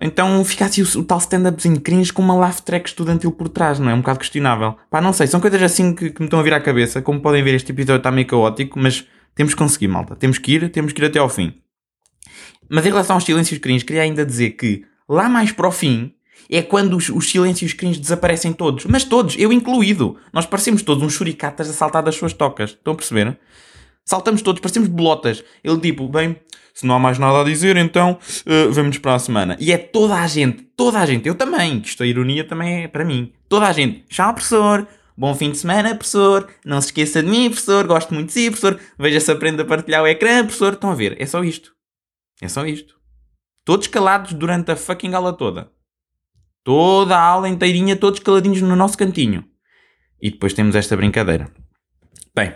Então 0.00 0.44
fica 0.44 0.64
assim 0.64 0.82
o, 0.82 1.00
o 1.00 1.04
tal 1.04 1.18
stand-upzinho 1.18 1.80
cringe 1.80 2.12
com 2.12 2.22
uma 2.22 2.34
laugh 2.34 2.60
track 2.60 2.88
estudantil 2.88 3.32
por 3.32 3.48
trás, 3.48 3.78
não 3.78 3.90
é? 3.90 3.94
Um 3.94 3.98
bocado 3.98 4.20
questionável. 4.20 4.76
Pá, 4.90 5.00
não 5.00 5.12
sei, 5.12 5.26
são 5.26 5.40
coisas 5.40 5.60
assim 5.60 5.94
que, 5.94 6.10
que 6.10 6.20
me 6.20 6.26
estão 6.26 6.38
a 6.38 6.42
vir 6.42 6.54
à 6.54 6.60
cabeça. 6.60 7.02
Como 7.02 7.20
podem 7.20 7.42
ver, 7.42 7.54
este 7.54 7.72
episódio 7.72 7.98
está 7.98 8.10
meio 8.10 8.26
caótico, 8.26 8.78
mas 8.78 9.04
temos 9.34 9.54
que 9.54 9.58
conseguir, 9.58 9.88
malta. 9.88 10.14
Temos 10.14 10.38
que 10.38 10.52
ir, 10.52 10.70
temos 10.70 10.92
que 10.92 11.02
ir 11.02 11.06
até 11.06 11.18
ao 11.18 11.28
fim. 11.28 11.54
Mas 12.68 12.84
em 12.86 12.90
relação 12.90 13.16
aos 13.16 13.24
silêncios 13.24 13.58
cringe, 13.58 13.84
queria 13.84 14.02
ainda 14.02 14.24
dizer 14.24 14.50
que 14.50 14.84
lá 15.08 15.28
mais 15.28 15.52
para 15.52 15.66
o 15.66 15.72
fim 15.72 16.12
é 16.50 16.62
quando 16.62 16.96
os, 16.96 17.08
os 17.08 17.28
silêncios 17.28 17.72
cringe 17.72 18.00
desaparecem 18.00 18.52
todos. 18.52 18.84
Mas 18.84 19.04
todos, 19.04 19.36
eu 19.38 19.52
incluído. 19.52 20.16
Nós 20.32 20.46
parecemos 20.46 20.82
todos 20.82 21.02
uns 21.02 21.12
churicatas 21.12 21.68
a 21.68 21.72
saltar 21.72 22.02
das 22.02 22.14
suas 22.14 22.32
tocas. 22.32 22.70
Estão 22.70 22.92
a 22.92 22.96
perceber? 22.96 23.38
Saltamos 24.08 24.40
todos, 24.40 24.62
parecemos 24.62 24.88
bolotas. 24.88 25.44
Ele 25.62 25.78
tipo, 25.80 26.08
bem, 26.08 26.40
se 26.72 26.86
não 26.86 26.94
há 26.94 26.98
mais 26.98 27.18
nada 27.18 27.42
a 27.42 27.44
dizer, 27.44 27.76
então 27.76 28.18
uh, 28.46 28.72
vamos 28.72 28.96
para 28.96 29.14
a 29.14 29.18
semana. 29.18 29.54
E 29.60 29.70
é 29.70 29.76
toda 29.76 30.14
a 30.14 30.26
gente, 30.26 30.62
toda 30.74 30.98
a 30.98 31.04
gente, 31.04 31.28
eu 31.28 31.34
também, 31.34 31.78
que 31.78 31.88
isto 31.88 32.02
a 32.02 32.06
ironia 32.06 32.42
também 32.42 32.84
é 32.84 32.88
para 32.88 33.04
mim. 33.04 33.34
Toda 33.50 33.66
a 33.66 33.72
gente, 33.72 34.06
tchau 34.08 34.32
professor, 34.32 34.88
bom 35.14 35.34
fim 35.34 35.50
de 35.50 35.58
semana 35.58 35.94
professor, 35.94 36.48
não 36.64 36.80
se 36.80 36.86
esqueça 36.86 37.22
de 37.22 37.28
mim 37.28 37.50
professor, 37.50 37.86
gosto 37.86 38.14
muito 38.14 38.28
de 38.28 38.32
si 38.32 38.50
professor, 38.50 38.80
veja 38.98 39.20
se 39.20 39.30
aprende 39.30 39.60
a 39.60 39.66
partilhar 39.66 40.02
o 40.02 40.06
ecrã 40.06 40.42
professor. 40.42 40.72
Estão 40.72 40.90
a 40.90 40.94
ver, 40.94 41.14
é 41.20 41.26
só 41.26 41.44
isto. 41.44 41.74
É 42.40 42.48
só 42.48 42.64
isto. 42.64 42.94
Todos 43.62 43.88
calados 43.88 44.32
durante 44.32 44.70
a 44.70 44.76
fucking 44.76 45.12
aula 45.12 45.34
toda. 45.34 45.70
Toda 46.64 47.14
a 47.14 47.22
aula 47.22 47.46
inteirinha, 47.46 47.94
todos 47.94 48.20
caladinhos 48.20 48.62
no 48.62 48.74
nosso 48.74 48.96
cantinho. 48.96 49.44
E 50.18 50.30
depois 50.30 50.54
temos 50.54 50.74
esta 50.74 50.96
brincadeira. 50.96 51.52
Bem, 52.34 52.54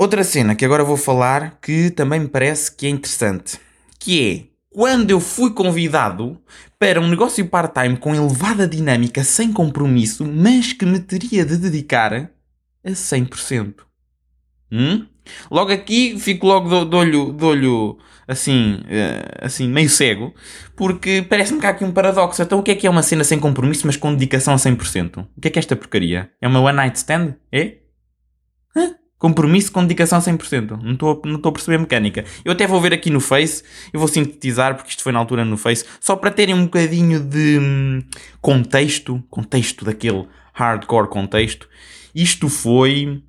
Outra 0.00 0.24
cena 0.24 0.54
que 0.54 0.64
agora 0.64 0.82
vou 0.82 0.96
falar 0.96 1.58
que 1.60 1.90
também 1.90 2.20
me 2.20 2.26
parece 2.26 2.74
que 2.74 2.86
é 2.86 2.88
interessante, 2.88 3.60
que 3.98 4.26
é 4.26 4.44
quando 4.70 5.10
eu 5.10 5.20
fui 5.20 5.52
convidado 5.52 6.40
para 6.78 6.98
um 6.98 7.06
negócio 7.06 7.46
part-time 7.46 7.98
com 7.98 8.14
elevada 8.14 8.66
dinâmica, 8.66 9.22
sem 9.22 9.52
compromisso, 9.52 10.24
mas 10.24 10.72
que 10.72 10.86
me 10.86 11.00
teria 11.00 11.44
de 11.44 11.58
dedicar 11.58 12.14
a 12.14 12.90
100%. 12.90 13.74
Hum? 14.72 15.06
Logo 15.50 15.70
aqui 15.70 16.18
fico 16.18 16.46
logo 16.46 16.86
de, 16.86 16.96
olho, 16.96 17.34
de 17.34 17.44
olho 17.44 17.98
assim, 18.26 18.76
uh, 18.76 19.44
assim, 19.44 19.68
meio 19.68 19.90
cego, 19.90 20.34
porque 20.74 21.26
parece-me 21.28 21.60
que 21.60 21.66
há 21.66 21.70
aqui 21.70 21.84
um 21.84 21.92
paradoxo. 21.92 22.40
Então 22.40 22.60
o 22.60 22.62
que 22.62 22.70
é 22.70 22.74
que 22.74 22.86
é 22.86 22.90
uma 22.90 23.02
cena 23.02 23.22
sem 23.22 23.38
compromisso, 23.38 23.86
mas 23.86 23.98
com 23.98 24.14
dedicação 24.14 24.54
a 24.54 24.56
100%? 24.56 25.26
O 25.36 25.40
que 25.42 25.48
é 25.48 25.50
que 25.50 25.58
é 25.58 25.60
esta 25.60 25.76
porcaria? 25.76 26.30
É 26.40 26.48
uma 26.48 26.62
one 26.62 26.76
night 26.76 26.96
stand? 26.96 27.34
É? 27.52 27.80
Hã? 28.74 28.99
Compromisso 29.20 29.70
com 29.70 29.82
dedicação 29.82 30.18
100%. 30.18 30.80
Não 30.82 30.94
estou 30.94 31.20
não 31.26 31.38
a 31.44 31.52
perceber 31.52 31.76
a 31.76 31.80
mecânica. 31.80 32.24
Eu 32.42 32.52
até 32.52 32.66
vou 32.66 32.80
ver 32.80 32.94
aqui 32.94 33.10
no 33.10 33.20
Face, 33.20 33.62
eu 33.92 34.00
vou 34.00 34.08
sintetizar, 34.08 34.74
porque 34.74 34.88
isto 34.88 35.02
foi 35.02 35.12
na 35.12 35.18
altura 35.18 35.44
no 35.44 35.58
Face, 35.58 35.84
só 36.00 36.16
para 36.16 36.30
terem 36.30 36.54
um 36.54 36.64
bocadinho 36.64 37.20
de 37.20 37.58
hum, 37.60 38.02
contexto, 38.40 39.22
contexto 39.28 39.84
daquele 39.84 40.26
hardcore 40.54 41.10
contexto. 41.10 41.68
Isto 42.14 42.48
foi 42.48 43.22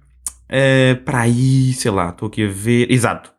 uh, 0.48 0.96
para 1.04 1.24
aí, 1.24 1.74
sei 1.74 1.92
lá, 1.92 2.08
estou 2.08 2.30
aqui 2.30 2.46
a 2.46 2.50
ver. 2.50 2.90
Exato. 2.90 3.30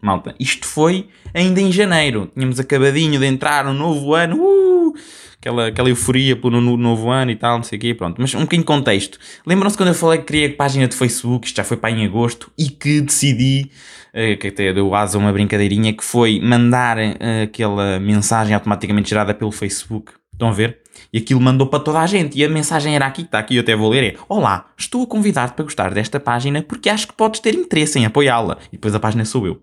Malta, 0.00 0.32
isto 0.38 0.68
foi 0.68 1.08
ainda 1.34 1.60
em 1.60 1.72
janeiro. 1.72 2.30
Tínhamos 2.34 2.60
acabadinho 2.60 3.18
de 3.18 3.26
entrar 3.26 3.64
no 3.64 3.74
novo 3.74 4.14
ano. 4.14 4.36
Uh, 4.40 4.94
aquela, 5.44 5.66
aquela 5.66 5.88
euforia 5.90 6.34
pelo 6.34 6.58
no, 6.60 6.76
novo 6.76 7.10
ano 7.10 7.30
e 7.30 7.36
tal, 7.36 7.58
não 7.58 7.62
sei 7.62 7.76
o 7.76 7.80
quê, 7.80 7.94
pronto. 7.94 8.18
Mas 8.18 8.34
um 8.34 8.40
bocadinho 8.40 8.62
de 8.62 8.66
contexto. 8.66 9.18
Lembram-se 9.46 9.76
quando 9.76 9.90
eu 9.90 9.94
falei 9.94 10.18
que 10.18 10.24
queria 10.24 10.56
página 10.56 10.88
de 10.88 10.96
Facebook, 10.96 11.46
isto 11.46 11.56
já 11.56 11.64
foi 11.64 11.76
para 11.76 11.90
em 11.90 12.06
agosto, 12.06 12.50
e 12.56 12.70
que 12.70 13.02
decidi, 13.02 13.70
uh, 14.14 14.38
que 14.38 14.48
até 14.48 14.72
deu 14.72 14.94
asa 14.94 15.18
uma 15.18 15.32
brincadeirinha, 15.32 15.92
que 15.92 16.02
foi 16.02 16.40
mandar 16.40 16.96
uh, 16.96 17.42
aquela 17.42 18.00
mensagem 18.00 18.54
automaticamente 18.54 19.10
gerada 19.10 19.34
pelo 19.34 19.52
Facebook. 19.52 20.12
Estão 20.32 20.48
a 20.48 20.52
ver? 20.52 20.78
E 21.12 21.18
aquilo 21.18 21.40
mandou 21.40 21.66
para 21.66 21.78
toda 21.78 22.00
a 22.00 22.06
gente. 22.06 22.38
E 22.38 22.44
a 22.44 22.48
mensagem 22.48 22.96
era 22.96 23.06
aqui, 23.06 23.22
está 23.22 23.38
aqui, 23.38 23.56
eu 23.56 23.60
até 23.60 23.76
vou 23.76 23.90
ler: 23.90 24.14
é 24.14 24.16
Olá, 24.28 24.66
estou 24.76 25.04
a 25.04 25.06
convidar-te 25.06 25.54
para 25.54 25.64
gostar 25.64 25.94
desta 25.94 26.18
página 26.18 26.62
porque 26.62 26.88
acho 26.88 27.06
que 27.06 27.12
podes 27.12 27.40
ter 27.40 27.54
interesse 27.54 27.98
em 27.98 28.06
apoiá-la. 28.06 28.58
E 28.68 28.72
depois 28.72 28.94
a 28.94 29.00
página 29.00 29.24
sou 29.24 29.46
eu. 29.46 29.62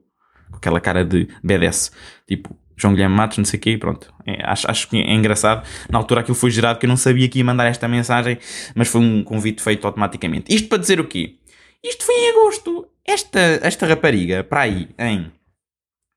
Com 0.49 0.57
aquela 0.57 0.79
cara 0.79 1.03
de 1.03 1.27
BDS. 1.43 1.91
Tipo, 2.25 2.55
João 2.81 2.93
Guilherme 2.93 3.15
Matos, 3.15 3.37
não 3.37 3.45
sei 3.45 3.59
o 3.59 3.61
quê, 3.61 3.77
pronto. 3.77 4.11
É, 4.25 4.43
acho, 4.43 4.69
acho 4.69 4.87
que 4.87 4.97
é 4.97 5.13
engraçado. 5.13 5.67
Na 5.89 5.99
altura 5.99 6.21
aquilo 6.21 6.35
foi 6.35 6.49
gerado 6.49 6.79
que 6.79 6.85
eu 6.85 6.89
não 6.89 6.97
sabia 6.97 7.29
que 7.29 7.37
ia 7.37 7.45
mandar 7.45 7.65
esta 7.65 7.87
mensagem, 7.87 8.39
mas 8.73 8.87
foi 8.87 9.01
um 9.01 9.23
convite 9.23 9.61
feito 9.61 9.85
automaticamente. 9.85 10.53
Isto 10.53 10.67
para 10.67 10.79
dizer 10.79 10.99
o 10.99 11.05
quê? 11.05 11.35
Isto 11.83 12.03
foi 12.03 12.15
em 12.15 12.29
agosto. 12.31 12.87
Esta, 13.05 13.39
esta 13.61 13.85
rapariga, 13.85 14.43
para 14.43 14.61
aí, 14.61 14.89
em. 14.97 15.31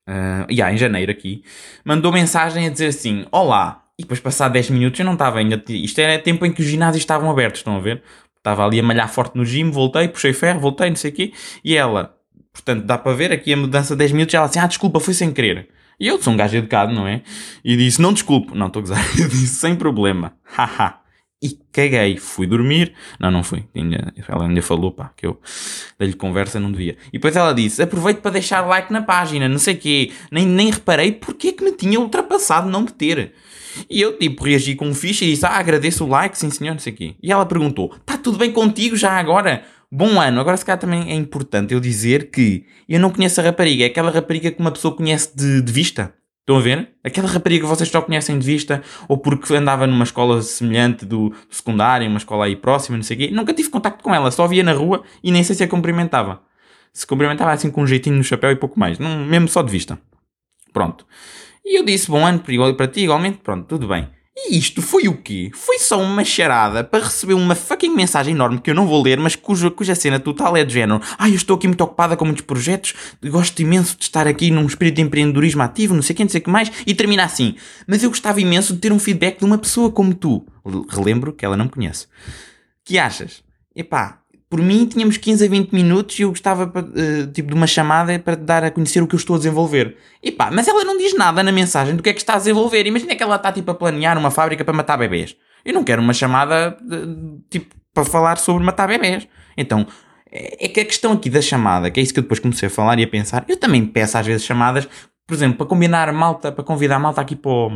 Uh, 0.08 0.44
yeah, 0.50 0.72
em 0.72 0.76
janeiro 0.76 1.10
aqui, 1.10 1.42
mandou 1.84 2.12
mensagem 2.12 2.66
a 2.66 2.70
dizer 2.70 2.88
assim: 2.88 3.26
Olá, 3.30 3.84
e 3.98 4.02
depois, 4.02 4.20
passar 4.20 4.48
10 4.48 4.70
minutos, 4.70 4.98
eu 4.98 5.06
não 5.06 5.12
estava 5.14 5.38
ainda. 5.38 5.62
Isto 5.68 5.98
era 6.00 6.18
tempo 6.18 6.44
em 6.46 6.52
que 6.52 6.62
os 6.62 6.66
ginásios 6.66 7.02
estavam 7.02 7.30
abertos, 7.30 7.60
estão 7.60 7.76
a 7.76 7.80
ver? 7.80 8.02
Estava 8.36 8.64
ali 8.64 8.80
a 8.80 8.82
malhar 8.82 9.08
forte 9.08 9.36
no 9.36 9.44
gym, 9.44 9.70
voltei, 9.70 10.08
puxei 10.08 10.32
ferro, 10.32 10.60
voltei, 10.60 10.88
não 10.88 10.96
sei 10.96 11.10
o 11.10 11.14
quê. 11.14 11.32
E 11.64 11.76
ela, 11.76 12.14
portanto, 12.52 12.84
dá 12.84 12.98
para 12.98 13.14
ver 13.14 13.32
aqui 13.32 13.52
a 13.52 13.56
mudança 13.56 13.94
de 13.94 13.98
10 13.98 14.12
minutos. 14.12 14.34
Ela 14.34 14.46
assim: 14.46 14.58
Ah, 14.58 14.66
desculpa, 14.66 15.00
foi 15.00 15.14
sem 15.14 15.32
querer. 15.32 15.68
E 15.98 16.06
eu 16.06 16.20
sou 16.20 16.32
um 16.32 16.36
gajo 16.36 16.56
educado, 16.56 16.92
não 16.92 17.06
é? 17.06 17.22
E 17.64 17.76
disse: 17.76 18.00
Não 18.00 18.12
desculpe. 18.12 18.56
Não, 18.56 18.66
estou 18.66 18.80
a 18.80 18.82
gozar. 18.82 19.04
Eu 19.18 19.28
disse: 19.28 19.56
Sem 19.56 19.76
problema. 19.76 20.34
Haha. 20.44 21.00
e 21.42 21.58
caguei. 21.72 22.16
Fui 22.16 22.46
dormir. 22.46 22.92
Não, 23.20 23.30
não 23.30 23.42
fui. 23.44 23.64
ela 24.28 24.44
ainda 24.44 24.62
falou, 24.62 24.92
pá, 24.92 25.12
que 25.16 25.26
eu 25.26 25.38
dei-lhe 25.98 26.14
conversa, 26.14 26.58
não 26.58 26.72
devia. 26.72 26.96
E 27.08 27.12
depois 27.12 27.36
ela 27.36 27.52
disse: 27.52 27.82
Aproveito 27.82 28.20
para 28.20 28.32
deixar 28.32 28.62
like 28.62 28.92
na 28.92 29.02
página, 29.02 29.48
não 29.48 29.58
sei 29.58 29.74
o 29.74 29.78
quê. 29.78 30.12
Nem, 30.30 30.46
nem 30.46 30.70
reparei 30.70 31.12
porque 31.12 31.48
é 31.48 31.52
que 31.52 31.64
me 31.64 31.72
tinha 31.72 32.00
ultrapassado 32.00 32.68
não 32.68 32.82
meter. 32.82 33.34
E 33.90 34.00
eu, 34.00 34.16
tipo, 34.18 34.44
reagi 34.44 34.74
com 34.74 34.86
um 34.88 34.94
ficha 34.94 35.24
e 35.24 35.30
disse: 35.30 35.46
Ah, 35.46 35.58
agradeço 35.58 36.04
o 36.04 36.08
like, 36.08 36.38
sim 36.38 36.50
senhor, 36.50 36.72
não 36.72 36.80
sei 36.80 36.92
o 36.92 36.96
quê. 36.96 37.14
E 37.22 37.32
ela 37.32 37.46
perguntou: 37.46 37.94
Está 38.00 38.16
tudo 38.16 38.38
bem 38.38 38.52
contigo 38.52 38.96
já 38.96 39.12
agora? 39.12 39.64
Bom 39.96 40.20
ano. 40.20 40.40
Agora, 40.40 40.56
se 40.56 40.64
calhar, 40.64 40.80
também 40.80 41.08
é 41.08 41.14
importante 41.14 41.72
eu 41.72 41.78
dizer 41.78 42.28
que 42.28 42.66
eu 42.88 42.98
não 42.98 43.10
conheço 43.10 43.40
a 43.40 43.44
rapariga. 43.44 43.84
É 43.84 43.86
aquela 43.86 44.10
rapariga 44.10 44.50
que 44.50 44.58
uma 44.58 44.72
pessoa 44.72 44.92
conhece 44.92 45.30
de, 45.36 45.62
de 45.62 45.72
vista. 45.72 46.12
Estão 46.40 46.56
a 46.56 46.60
ver? 46.60 46.90
Aquela 47.04 47.28
rapariga 47.28 47.62
que 47.62 47.68
vocês 47.68 47.88
só 47.88 48.02
conhecem 48.02 48.36
de 48.36 48.44
vista, 48.44 48.82
ou 49.06 49.16
porque 49.16 49.54
andava 49.54 49.86
numa 49.86 50.02
escola 50.02 50.42
semelhante 50.42 51.06
do, 51.06 51.28
do 51.28 51.36
secundário, 51.48 52.08
uma 52.08 52.18
escola 52.18 52.46
aí 52.46 52.56
próxima, 52.56 52.96
não 52.96 53.04
sei 53.04 53.16
o 53.16 53.20
quê. 53.20 53.30
Nunca 53.30 53.54
tive 53.54 53.70
contacto 53.70 54.02
com 54.02 54.12
ela, 54.12 54.32
só 54.32 54.48
via 54.48 54.64
na 54.64 54.72
rua 54.72 55.04
e 55.22 55.30
nem 55.30 55.44
sei 55.44 55.54
se 55.54 55.62
a 55.62 55.68
cumprimentava. 55.68 56.42
Se 56.92 57.06
cumprimentava 57.06 57.52
assim 57.52 57.70
com 57.70 57.82
um 57.82 57.86
jeitinho 57.86 58.16
no 58.16 58.24
chapéu 58.24 58.50
e 58.50 58.56
pouco 58.56 58.76
mais, 58.76 58.98
não, 58.98 59.24
mesmo 59.24 59.46
só 59.46 59.62
de 59.62 59.70
vista. 59.70 59.96
Pronto. 60.72 61.06
E 61.64 61.78
eu 61.78 61.84
disse, 61.84 62.10
bom 62.10 62.26
ano 62.26 62.42
para 62.76 62.88
ti 62.88 63.02
igualmente, 63.02 63.38
pronto, 63.38 63.68
tudo 63.68 63.86
bem. 63.86 64.08
E 64.36 64.58
isto 64.58 64.82
foi 64.82 65.06
o 65.06 65.16
quê? 65.16 65.52
Foi 65.54 65.78
só 65.78 66.00
uma 66.02 66.24
charada 66.24 66.82
para 66.82 67.04
receber 67.04 67.34
uma 67.34 67.54
fucking 67.54 67.94
mensagem 67.94 68.34
enorme 68.34 68.60
que 68.60 68.68
eu 68.68 68.74
não 68.74 68.84
vou 68.84 69.00
ler, 69.00 69.16
mas 69.16 69.36
cuja, 69.36 69.70
cuja 69.70 69.94
cena 69.94 70.18
total 70.18 70.56
é 70.56 70.64
de 70.64 70.74
género. 70.74 71.00
Ah, 71.16 71.28
eu 71.28 71.36
estou 71.36 71.54
aqui 71.54 71.68
muito 71.68 71.84
ocupada 71.84 72.16
com 72.16 72.24
muitos 72.24 72.44
projetos, 72.44 72.94
gosto 73.22 73.62
imenso 73.62 73.96
de 73.96 74.02
estar 74.02 74.26
aqui 74.26 74.50
num 74.50 74.66
espírito 74.66 74.96
de 74.96 75.02
empreendedorismo 75.02 75.62
ativo, 75.62 75.94
não 75.94 76.02
sei 76.02 76.14
o 76.14 76.16
que, 76.16 76.24
não 76.24 76.30
sei 76.30 76.40
o 76.40 76.44
que 76.44 76.50
mais, 76.50 76.70
e 76.84 76.92
termina 76.96 77.22
assim. 77.24 77.54
Mas 77.86 78.02
eu 78.02 78.10
gostava 78.10 78.40
imenso 78.40 78.74
de 78.74 78.80
ter 78.80 78.92
um 78.92 78.98
feedback 78.98 79.38
de 79.38 79.44
uma 79.44 79.56
pessoa 79.56 79.90
como 79.92 80.12
tu. 80.12 80.44
Relembro 80.88 81.32
que 81.32 81.44
ela 81.44 81.56
não 81.56 81.66
me 81.66 81.70
conhece. 81.70 82.08
Que 82.84 82.98
achas? 82.98 83.44
Epá, 83.74 84.23
por 84.48 84.60
mim 84.60 84.86
tínhamos 84.86 85.16
15 85.16 85.44
a 85.44 85.48
20 85.48 85.72
minutos 85.72 86.18
e 86.18 86.22
eu 86.22 86.28
gostava 86.28 86.64
uh, 86.64 87.26
tipo 87.32 87.48
de 87.48 87.54
uma 87.54 87.66
chamada 87.66 88.18
para 88.18 88.36
te 88.36 88.42
dar 88.42 88.64
a 88.64 88.70
conhecer 88.70 89.02
o 89.02 89.06
que 89.06 89.14
eu 89.14 89.18
estou 89.18 89.34
a 89.34 89.38
desenvolver. 89.38 89.96
E 90.22 90.30
pá, 90.30 90.50
mas 90.52 90.68
ela 90.68 90.84
não 90.84 90.96
diz 90.96 91.16
nada 91.16 91.42
na 91.42 91.50
mensagem 91.50 91.96
do 91.96 92.02
que 92.02 92.10
é 92.10 92.12
que 92.12 92.20
está 92.20 92.34
a 92.34 92.38
desenvolver. 92.38 92.86
Imagina 92.86 93.16
que 93.16 93.22
ela 93.22 93.36
está 93.36 93.50
tipo 93.50 93.70
a 93.70 93.74
planear 93.74 94.16
uma 94.16 94.30
fábrica 94.30 94.64
para 94.64 94.74
matar 94.74 94.96
bebês. 94.96 95.36
Eu 95.64 95.74
não 95.74 95.82
quero 95.82 96.02
uma 96.02 96.12
chamada 96.12 96.76
tipo 97.50 97.74
para 97.92 98.04
falar 98.04 98.38
sobre 98.38 98.64
matar 98.64 98.88
bebês. 98.88 99.26
Então, 99.56 99.86
é, 100.30 100.66
é 100.66 100.68
que 100.68 100.80
a 100.80 100.84
questão 100.84 101.12
aqui 101.12 101.30
da 101.30 101.40
chamada, 101.40 101.90
que 101.90 102.00
é 102.00 102.02
isso 102.02 102.12
que 102.12 102.18
eu 102.18 102.22
depois 102.22 102.40
comecei 102.40 102.66
a 102.66 102.70
falar 102.70 102.98
e 102.98 103.04
a 103.04 103.08
pensar, 103.08 103.44
eu 103.48 103.56
também 103.56 103.86
peço 103.86 104.18
às 104.18 104.26
vezes 104.26 104.44
chamadas, 104.44 104.88
por 105.26 105.34
exemplo, 105.34 105.58
para 105.58 105.66
combinar 105.66 106.12
malta, 106.12 106.50
para 106.50 106.64
convidar 106.64 106.98
malta 106.98 107.20
aqui 107.20 107.36
para 107.36 107.50
o, 107.50 107.70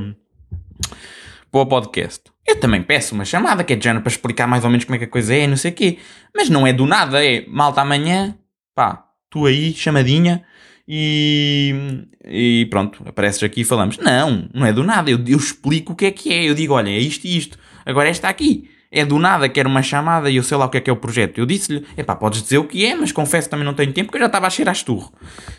para 1.50 1.60
o 1.60 1.66
podcast. 1.66 2.24
Eu 2.48 2.58
também 2.58 2.82
peço 2.82 3.14
uma 3.14 3.26
chamada, 3.26 3.62
que 3.62 3.74
é 3.74 3.76
de 3.76 3.84
género 3.84 4.02
para 4.02 4.10
explicar 4.10 4.46
mais 4.46 4.64
ou 4.64 4.70
menos 4.70 4.86
como 4.86 4.96
é 4.96 4.98
que 4.98 5.04
a 5.04 5.08
coisa 5.08 5.34
é, 5.34 5.46
não 5.46 5.56
sei 5.58 5.70
o 5.70 5.74
quê. 5.74 5.98
Mas 6.34 6.48
não 6.48 6.66
é 6.66 6.72
do 6.72 6.86
nada, 6.86 7.22
é 7.22 7.44
malta 7.46 7.82
amanhã, 7.82 8.34
pá, 8.74 9.04
tu 9.28 9.44
aí, 9.44 9.74
chamadinha, 9.74 10.42
e, 10.88 12.06
e 12.24 12.66
pronto, 12.70 13.02
apareces 13.06 13.42
aqui 13.42 13.60
e 13.60 13.64
falamos. 13.64 13.98
Não, 13.98 14.48
não 14.54 14.64
é 14.64 14.72
do 14.72 14.82
nada, 14.82 15.10
eu, 15.10 15.18
eu 15.26 15.36
explico 15.36 15.92
o 15.92 15.96
que 15.96 16.06
é 16.06 16.10
que 16.10 16.32
é. 16.32 16.48
Eu 16.48 16.54
digo, 16.54 16.72
olha, 16.72 16.88
é 16.88 16.98
isto 16.98 17.26
e 17.26 17.36
isto, 17.36 17.58
agora 17.84 18.08
esta 18.08 18.30
aqui 18.30 18.70
é 18.90 19.04
do 19.04 19.18
nada, 19.18 19.48
quer 19.48 19.66
uma 19.66 19.82
chamada 19.82 20.30
e 20.30 20.36
eu 20.36 20.42
sei 20.42 20.56
lá 20.56 20.64
o 20.64 20.70
que 20.70 20.78
é 20.78 20.80
que 20.80 20.88
é 20.88 20.92
o 20.92 20.96
projeto. 20.96 21.38
Eu 21.38 21.46
disse-lhe, 21.46 21.84
epá, 21.96 22.16
podes 22.16 22.42
dizer 22.42 22.58
o 22.58 22.64
que 22.64 22.86
é, 22.86 22.94
mas 22.94 23.12
confesso 23.12 23.48
também 23.48 23.64
não 23.64 23.74
tenho 23.74 23.92
tempo 23.92 24.06
porque 24.06 24.16
eu 24.16 24.22
já 24.22 24.26
estava 24.26 24.46
a 24.46 24.50
cheirar 24.50 24.74
esturro. 24.74 25.12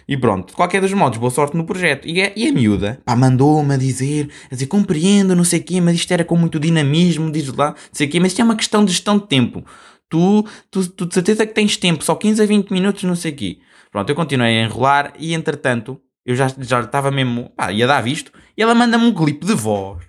E 0.07 0.17
pronto, 0.17 0.49
de 0.49 0.55
qualquer 0.55 0.81
dos 0.81 0.93
modos, 0.93 1.19
boa 1.19 1.29
sorte 1.29 1.55
no 1.55 1.63
projeto. 1.63 2.07
E, 2.07 2.21
a, 2.21 2.31
e 2.35 2.47
a 2.47 2.51
miúda, 2.51 2.99
pá, 3.05 3.15
mandou-me 3.15 3.73
a 3.75 3.77
dizer, 3.77 4.29
a 4.51 4.55
dizer, 4.55 4.65
compreendo, 4.65 5.35
não 5.35 5.43
sei 5.43 5.59
o 5.59 5.63
quê, 5.63 5.79
mas 5.79 5.95
isto 5.95 6.11
era 6.11 6.23
com 6.23 6.35
muito 6.35 6.59
dinamismo, 6.59 7.31
diz 7.31 7.47
lá, 7.53 7.69
não 7.69 7.75
sei 7.91 8.07
o 8.07 8.09
quê, 8.09 8.19
mas 8.19 8.31
isto 8.31 8.41
é 8.41 8.43
uma 8.43 8.55
questão 8.55 8.83
de 8.83 8.91
gestão 8.91 9.17
de 9.17 9.27
tempo. 9.27 9.63
Tu, 10.09 10.45
tu, 10.71 10.89
tu 10.89 11.05
de 11.05 11.13
certeza 11.13 11.45
que 11.45 11.53
tens 11.53 11.77
tempo, 11.77 12.03
só 12.03 12.15
15 12.15 12.41
a 12.41 12.45
20 12.45 12.71
minutos, 12.71 13.03
não 13.03 13.15
sei 13.15 13.31
o 13.31 13.35
quê. 13.35 13.59
Pronto, 13.91 14.09
eu 14.09 14.15
continuei 14.15 14.59
a 14.59 14.63
enrolar 14.63 15.13
e 15.19 15.35
entretanto, 15.35 16.01
eu 16.25 16.35
já, 16.35 16.47
já 16.57 16.81
estava 16.81 17.11
mesmo, 17.11 17.51
pá, 17.55 17.71
ia 17.71 17.85
dar 17.85 18.01
visto, 18.01 18.31
e 18.57 18.61
ela 18.61 18.73
manda-me 18.73 19.05
um 19.05 19.13
clipe 19.13 19.45
de 19.45 19.53
voz 19.53 20.08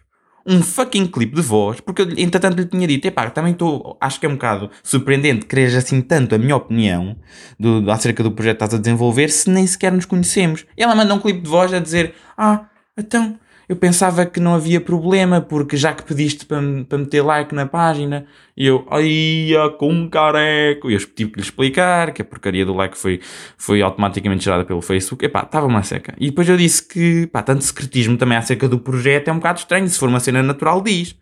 um 0.50 0.60
fucking 0.62 1.06
clipe 1.06 1.36
de 1.36 1.42
voz, 1.42 1.80
porque 1.80 2.02
eu 2.02 2.10
entretanto 2.18 2.58
lhe 2.58 2.66
tinha 2.66 2.86
dito, 2.86 3.06
epá, 3.06 3.30
também 3.30 3.52
estou, 3.52 3.96
acho 4.00 4.18
que 4.18 4.26
é 4.26 4.28
um 4.28 4.32
bocado 4.32 4.68
surpreendente 4.82 5.46
quereres 5.46 5.76
assim 5.76 6.02
tanto 6.02 6.34
a 6.34 6.38
minha 6.38 6.56
opinião 6.56 7.16
do, 7.58 7.80
do, 7.80 7.90
acerca 7.92 8.20
do 8.24 8.32
projeto 8.32 8.58
que 8.58 8.64
estás 8.64 8.74
a 8.74 8.82
desenvolver 8.82 9.30
se 9.30 9.48
nem 9.48 9.64
sequer 9.64 9.92
nos 9.92 10.04
conhecemos. 10.04 10.66
E 10.76 10.82
ela 10.82 10.96
manda 10.96 11.14
um 11.14 11.20
clipe 11.20 11.40
de 11.40 11.48
voz 11.48 11.72
a 11.72 11.78
dizer, 11.78 12.14
ah, 12.36 12.64
então, 12.98 13.38
eu 13.70 13.76
pensava 13.76 14.26
que 14.26 14.40
não 14.40 14.52
havia 14.52 14.80
problema, 14.80 15.40
porque 15.40 15.76
já 15.76 15.94
que 15.94 16.02
pediste 16.02 16.44
para, 16.44 16.60
para 16.88 16.98
meter 16.98 17.22
like 17.22 17.54
na 17.54 17.66
página, 17.66 18.26
e 18.56 18.66
eu, 18.66 18.84
ai, 18.90 19.52
com 19.78 19.92
um 19.92 20.10
careco, 20.10 20.90
e 20.90 20.94
eu 20.94 20.98
tive 20.98 21.30
que 21.30 21.36
lhe 21.36 21.44
explicar 21.44 22.12
que 22.12 22.20
a 22.20 22.24
porcaria 22.24 22.66
do 22.66 22.74
like 22.74 22.98
foi, 22.98 23.20
foi 23.56 23.80
automaticamente 23.80 24.44
gerada 24.44 24.64
pelo 24.64 24.82
Facebook, 24.82 25.24
epá, 25.24 25.44
estava 25.44 25.68
uma 25.68 25.84
seca. 25.84 26.16
E 26.18 26.30
depois 26.30 26.48
eu 26.48 26.56
disse 26.56 26.82
que, 26.82 27.28
pá, 27.28 27.44
tanto 27.44 27.62
secretismo 27.62 28.16
também 28.16 28.36
acerca 28.36 28.68
do 28.68 28.76
projeto 28.76 29.28
é 29.28 29.32
um 29.32 29.36
bocado 29.36 29.60
estranho, 29.60 29.88
se 29.88 30.00
for 30.00 30.08
uma 30.08 30.18
cena 30.18 30.42
natural 30.42 30.82
diz. 30.82 31.14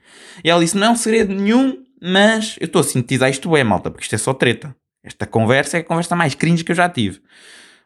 E 0.43 0.49
ela 0.49 0.63
disse, 0.63 0.75
não 0.75 0.97
segredo 0.97 1.35
nenhum, 1.35 1.85
mas 2.01 2.57
eu 2.59 2.65
estou 2.65 2.81
a 2.81 2.83
sintetizar 2.83 3.29
isto 3.29 3.55
é, 3.59 3.63
malta, 3.63 3.91
porque 3.91 4.05
isto 4.05 4.15
é 4.15 4.19
só 4.19 4.33
treta. 4.33 4.75
Esta 5.05 5.27
conversa 5.27 5.77
é 5.77 5.81
a 5.81 5.85
conversa 5.85 6.17
mais 6.17 6.35
cringe 6.35 6.65
que 6.65 6.73
eu 6.73 6.77
já 6.77 6.89
tive. 6.89 7.21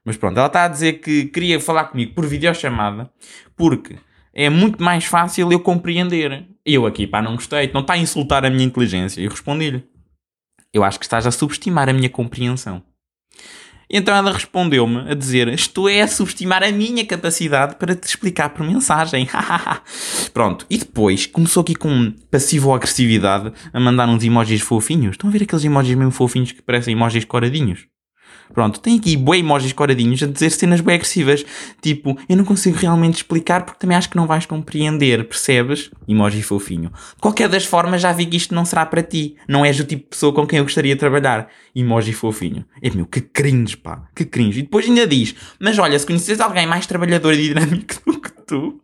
Mas 0.04 0.16
pronto, 0.16 0.38
ela 0.38 0.46
está 0.46 0.66
a 0.66 0.68
dizer 0.68 1.00
que 1.00 1.24
queria 1.24 1.58
falar 1.58 1.86
comigo 1.86 2.14
por 2.14 2.26
videochamada, 2.26 3.10
porque 3.56 3.96
é 4.34 4.48
muito 4.48 4.82
mais 4.82 5.04
fácil 5.04 5.52
eu 5.52 5.60
compreender. 5.60 6.46
Eu 6.64 6.86
aqui, 6.86 7.06
pá, 7.06 7.20
não 7.20 7.34
gostei, 7.34 7.70
não 7.72 7.82
está 7.82 7.94
a 7.94 7.98
insultar 7.98 8.44
a 8.44 8.50
minha 8.50 8.64
inteligência. 8.64 9.20
E 9.20 9.28
respondi-lhe: 9.28 9.84
Eu 10.72 10.82
acho 10.84 10.98
que 10.98 11.04
estás 11.04 11.26
a 11.26 11.30
subestimar 11.30 11.88
a 11.88 11.92
minha 11.92 12.08
compreensão. 12.08 12.82
Então 13.94 14.16
ela 14.16 14.32
respondeu-me 14.32 15.10
a 15.10 15.14
dizer: 15.14 15.48
Estou 15.48 15.86
é 15.86 16.00
a 16.00 16.08
subestimar 16.08 16.62
a 16.62 16.72
minha 16.72 17.04
capacidade 17.04 17.76
para 17.76 17.94
te 17.94 18.04
explicar 18.04 18.48
por 18.50 18.66
mensagem. 18.66 19.28
Pronto. 20.32 20.64
E 20.70 20.78
depois 20.78 21.26
começou 21.26 21.60
aqui 21.60 21.74
com 21.74 22.10
passivo-agressividade 22.30 23.52
a 23.70 23.78
mandar 23.78 24.08
uns 24.08 24.24
emojis 24.24 24.62
fofinhos. 24.62 25.12
Estão 25.12 25.28
a 25.28 25.32
ver 25.32 25.42
aqueles 25.42 25.64
emojis 25.64 25.94
mesmo 25.94 26.12
fofinhos 26.12 26.52
que 26.52 26.62
parecem 26.62 26.94
emojis 26.94 27.26
coradinhos? 27.26 27.91
Pronto, 28.52 28.80
tem 28.80 28.98
aqui 28.98 29.16
bué 29.16 29.38
emojis 29.38 29.72
coradinhos 29.72 30.22
a 30.22 30.26
dizer 30.26 30.50
cenas 30.50 30.80
bem 30.80 30.96
agressivas. 30.96 31.44
Tipo, 31.80 32.18
eu 32.28 32.36
não 32.36 32.44
consigo 32.44 32.76
realmente 32.76 33.16
explicar 33.16 33.64
porque 33.64 33.80
também 33.80 33.96
acho 33.96 34.10
que 34.10 34.16
não 34.16 34.26
vais 34.26 34.46
compreender, 34.46 35.26
percebes? 35.26 35.90
Emoji 36.06 36.42
fofinho. 36.42 36.90
De 37.14 37.20
qualquer 37.20 37.48
das 37.48 37.64
formas, 37.64 38.02
já 38.02 38.12
vi 38.12 38.26
que 38.26 38.36
isto 38.36 38.54
não 38.54 38.64
será 38.64 38.84
para 38.84 39.02
ti. 39.02 39.36
Não 39.48 39.64
és 39.64 39.78
o 39.80 39.84
tipo 39.84 40.02
de 40.02 40.08
pessoa 40.10 40.32
com 40.32 40.46
quem 40.46 40.58
eu 40.58 40.64
gostaria 40.64 40.94
de 40.94 41.00
trabalhar. 41.00 41.48
Emoji 41.74 42.12
fofinho. 42.12 42.64
É 42.82 42.90
meu, 42.90 43.06
que 43.06 43.20
cringe, 43.20 43.76
pá. 43.76 44.04
Que 44.14 44.24
cringe. 44.24 44.60
E 44.60 44.62
depois 44.62 44.86
ainda 44.86 45.06
diz, 45.06 45.34
mas 45.58 45.78
olha, 45.78 45.98
se 45.98 46.06
conheces 46.06 46.40
alguém 46.40 46.66
mais 46.66 46.86
trabalhador 46.86 47.32
e 47.32 47.48
dinâmico 47.48 47.94
do 48.04 48.20
que 48.20 48.30
tu... 48.46 48.80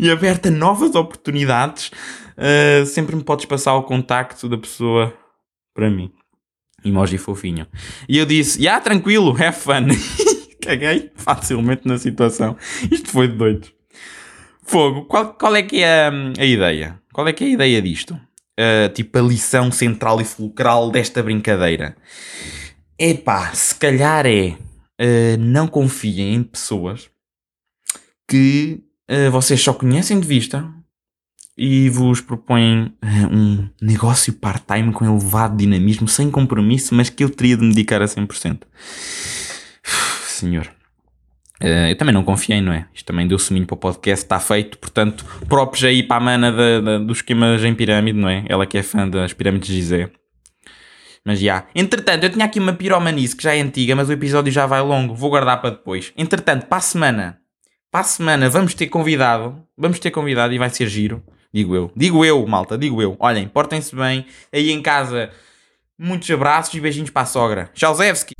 e 0.00 0.10
aberta 0.10 0.50
novas 0.50 0.94
oportunidades, 0.94 1.90
uh, 2.36 2.86
sempre 2.86 3.14
me 3.14 3.22
podes 3.22 3.44
passar 3.44 3.74
o 3.74 3.82
contacto 3.82 4.48
da 4.48 4.56
pessoa 4.56 5.12
para 5.74 5.90
mim. 5.90 6.10
Emoji 6.84 7.18
fofinho. 7.18 7.66
E 8.08 8.18
eu 8.18 8.26
disse, 8.26 8.60
yeah, 8.60 8.82
tranquilo, 8.82 9.30
have 9.32 9.56
fun. 9.56 9.88
Caguei 10.62 11.10
facilmente 11.16 11.86
na 11.86 11.98
situação. 11.98 12.56
Isto 12.90 13.10
foi 13.10 13.28
de 13.28 13.36
doido. 13.36 13.68
Fogo, 14.62 15.06
qual, 15.06 15.34
qual 15.34 15.56
é 15.56 15.62
que 15.62 15.82
é 15.82 16.06
a, 16.06 16.12
a 16.38 16.44
ideia? 16.44 17.00
Qual 17.12 17.26
é 17.26 17.32
que 17.32 17.44
é 17.44 17.46
a 17.46 17.50
ideia 17.50 17.82
disto? 17.82 18.14
Uh, 18.14 18.88
tipo, 18.92 19.18
a 19.18 19.22
lição 19.22 19.70
central 19.70 20.20
e 20.20 20.24
fulcral 20.24 20.90
desta 20.90 21.22
brincadeira. 21.22 21.96
Epá, 22.98 23.52
se 23.54 23.74
calhar 23.74 24.26
é 24.26 24.56
uh, 25.00 25.38
não 25.38 25.66
confiem 25.66 26.34
em 26.34 26.42
pessoas 26.42 27.08
que 28.28 28.82
uh, 29.10 29.30
vocês 29.30 29.60
só 29.60 29.72
conhecem 29.72 30.20
de 30.20 30.26
vista 30.26 30.68
e 31.58 31.90
vos 31.90 32.20
propõem 32.20 32.94
um 33.32 33.68
negócio 33.82 34.32
part-time 34.32 34.92
com 34.92 35.04
elevado 35.04 35.56
dinamismo, 35.56 36.06
sem 36.06 36.30
compromisso, 36.30 36.94
mas 36.94 37.10
que 37.10 37.24
eu 37.24 37.28
teria 37.28 37.56
de 37.56 37.64
me 37.64 37.70
dedicar 37.70 38.00
a 38.00 38.04
100%. 38.04 38.60
Senhor. 39.82 40.70
Uh, 41.60 41.90
eu 41.90 41.96
também 41.96 42.14
não 42.14 42.22
confiei, 42.22 42.60
não 42.60 42.72
é? 42.72 42.86
Isto 42.94 43.06
também 43.06 43.26
deu 43.26 43.36
seminho 43.36 43.66
para 43.66 43.74
o 43.74 43.78
podcast, 43.78 44.24
está 44.24 44.38
feito, 44.38 44.78
portanto, 44.78 45.24
próprios 45.48 45.82
aí 45.82 46.04
para 46.04 46.18
a 46.18 46.20
mana 46.20 46.52
de, 46.52 46.80
de, 46.80 47.04
dos 47.04 47.18
esquemas 47.18 47.64
em 47.64 47.74
pirâmide, 47.74 48.16
não 48.16 48.28
é? 48.28 48.44
Ela 48.48 48.64
que 48.64 48.78
é 48.78 48.82
fã 48.84 49.08
das 49.08 49.32
pirâmides 49.32 49.66
de 49.68 49.74
Gizé. 49.74 50.10
Mas 51.24 51.40
já. 51.40 51.66
Entretanto, 51.74 52.22
eu 52.22 52.30
tinha 52.30 52.44
aqui 52.44 52.60
uma 52.60 52.72
piromanice 52.72 53.34
que 53.34 53.42
já 53.42 53.56
é 53.56 53.60
antiga, 53.60 53.96
mas 53.96 54.08
o 54.08 54.12
episódio 54.12 54.52
já 54.52 54.64
vai 54.64 54.80
longo, 54.80 55.16
vou 55.16 55.30
guardar 55.30 55.60
para 55.60 55.70
depois. 55.70 56.12
Entretanto, 56.16 56.66
para 56.66 56.78
a 56.78 56.80
semana, 56.80 57.40
para 57.90 58.02
a 58.02 58.04
semana 58.04 58.48
vamos 58.48 58.74
ter 58.74 58.86
convidado, 58.86 59.60
vamos 59.76 59.98
ter 59.98 60.12
convidado 60.12 60.54
e 60.54 60.58
vai 60.58 60.70
ser 60.70 60.86
giro, 60.86 61.20
digo 61.52 61.74
eu. 61.74 61.90
Digo 61.96 62.24
eu, 62.24 62.46
malta, 62.46 62.76
digo 62.76 63.02
eu. 63.02 63.16
Olhem, 63.18 63.48
portem-se 63.48 63.94
bem, 63.94 64.26
aí 64.52 64.70
em 64.70 64.82
casa, 64.82 65.30
muitos 65.98 66.30
abraços 66.30 66.74
e 66.74 66.80
beijinhos 66.80 67.10
para 67.10 67.22
a 67.22 67.26
sogra. 67.26 67.70
Tchauzewski! 67.74 68.34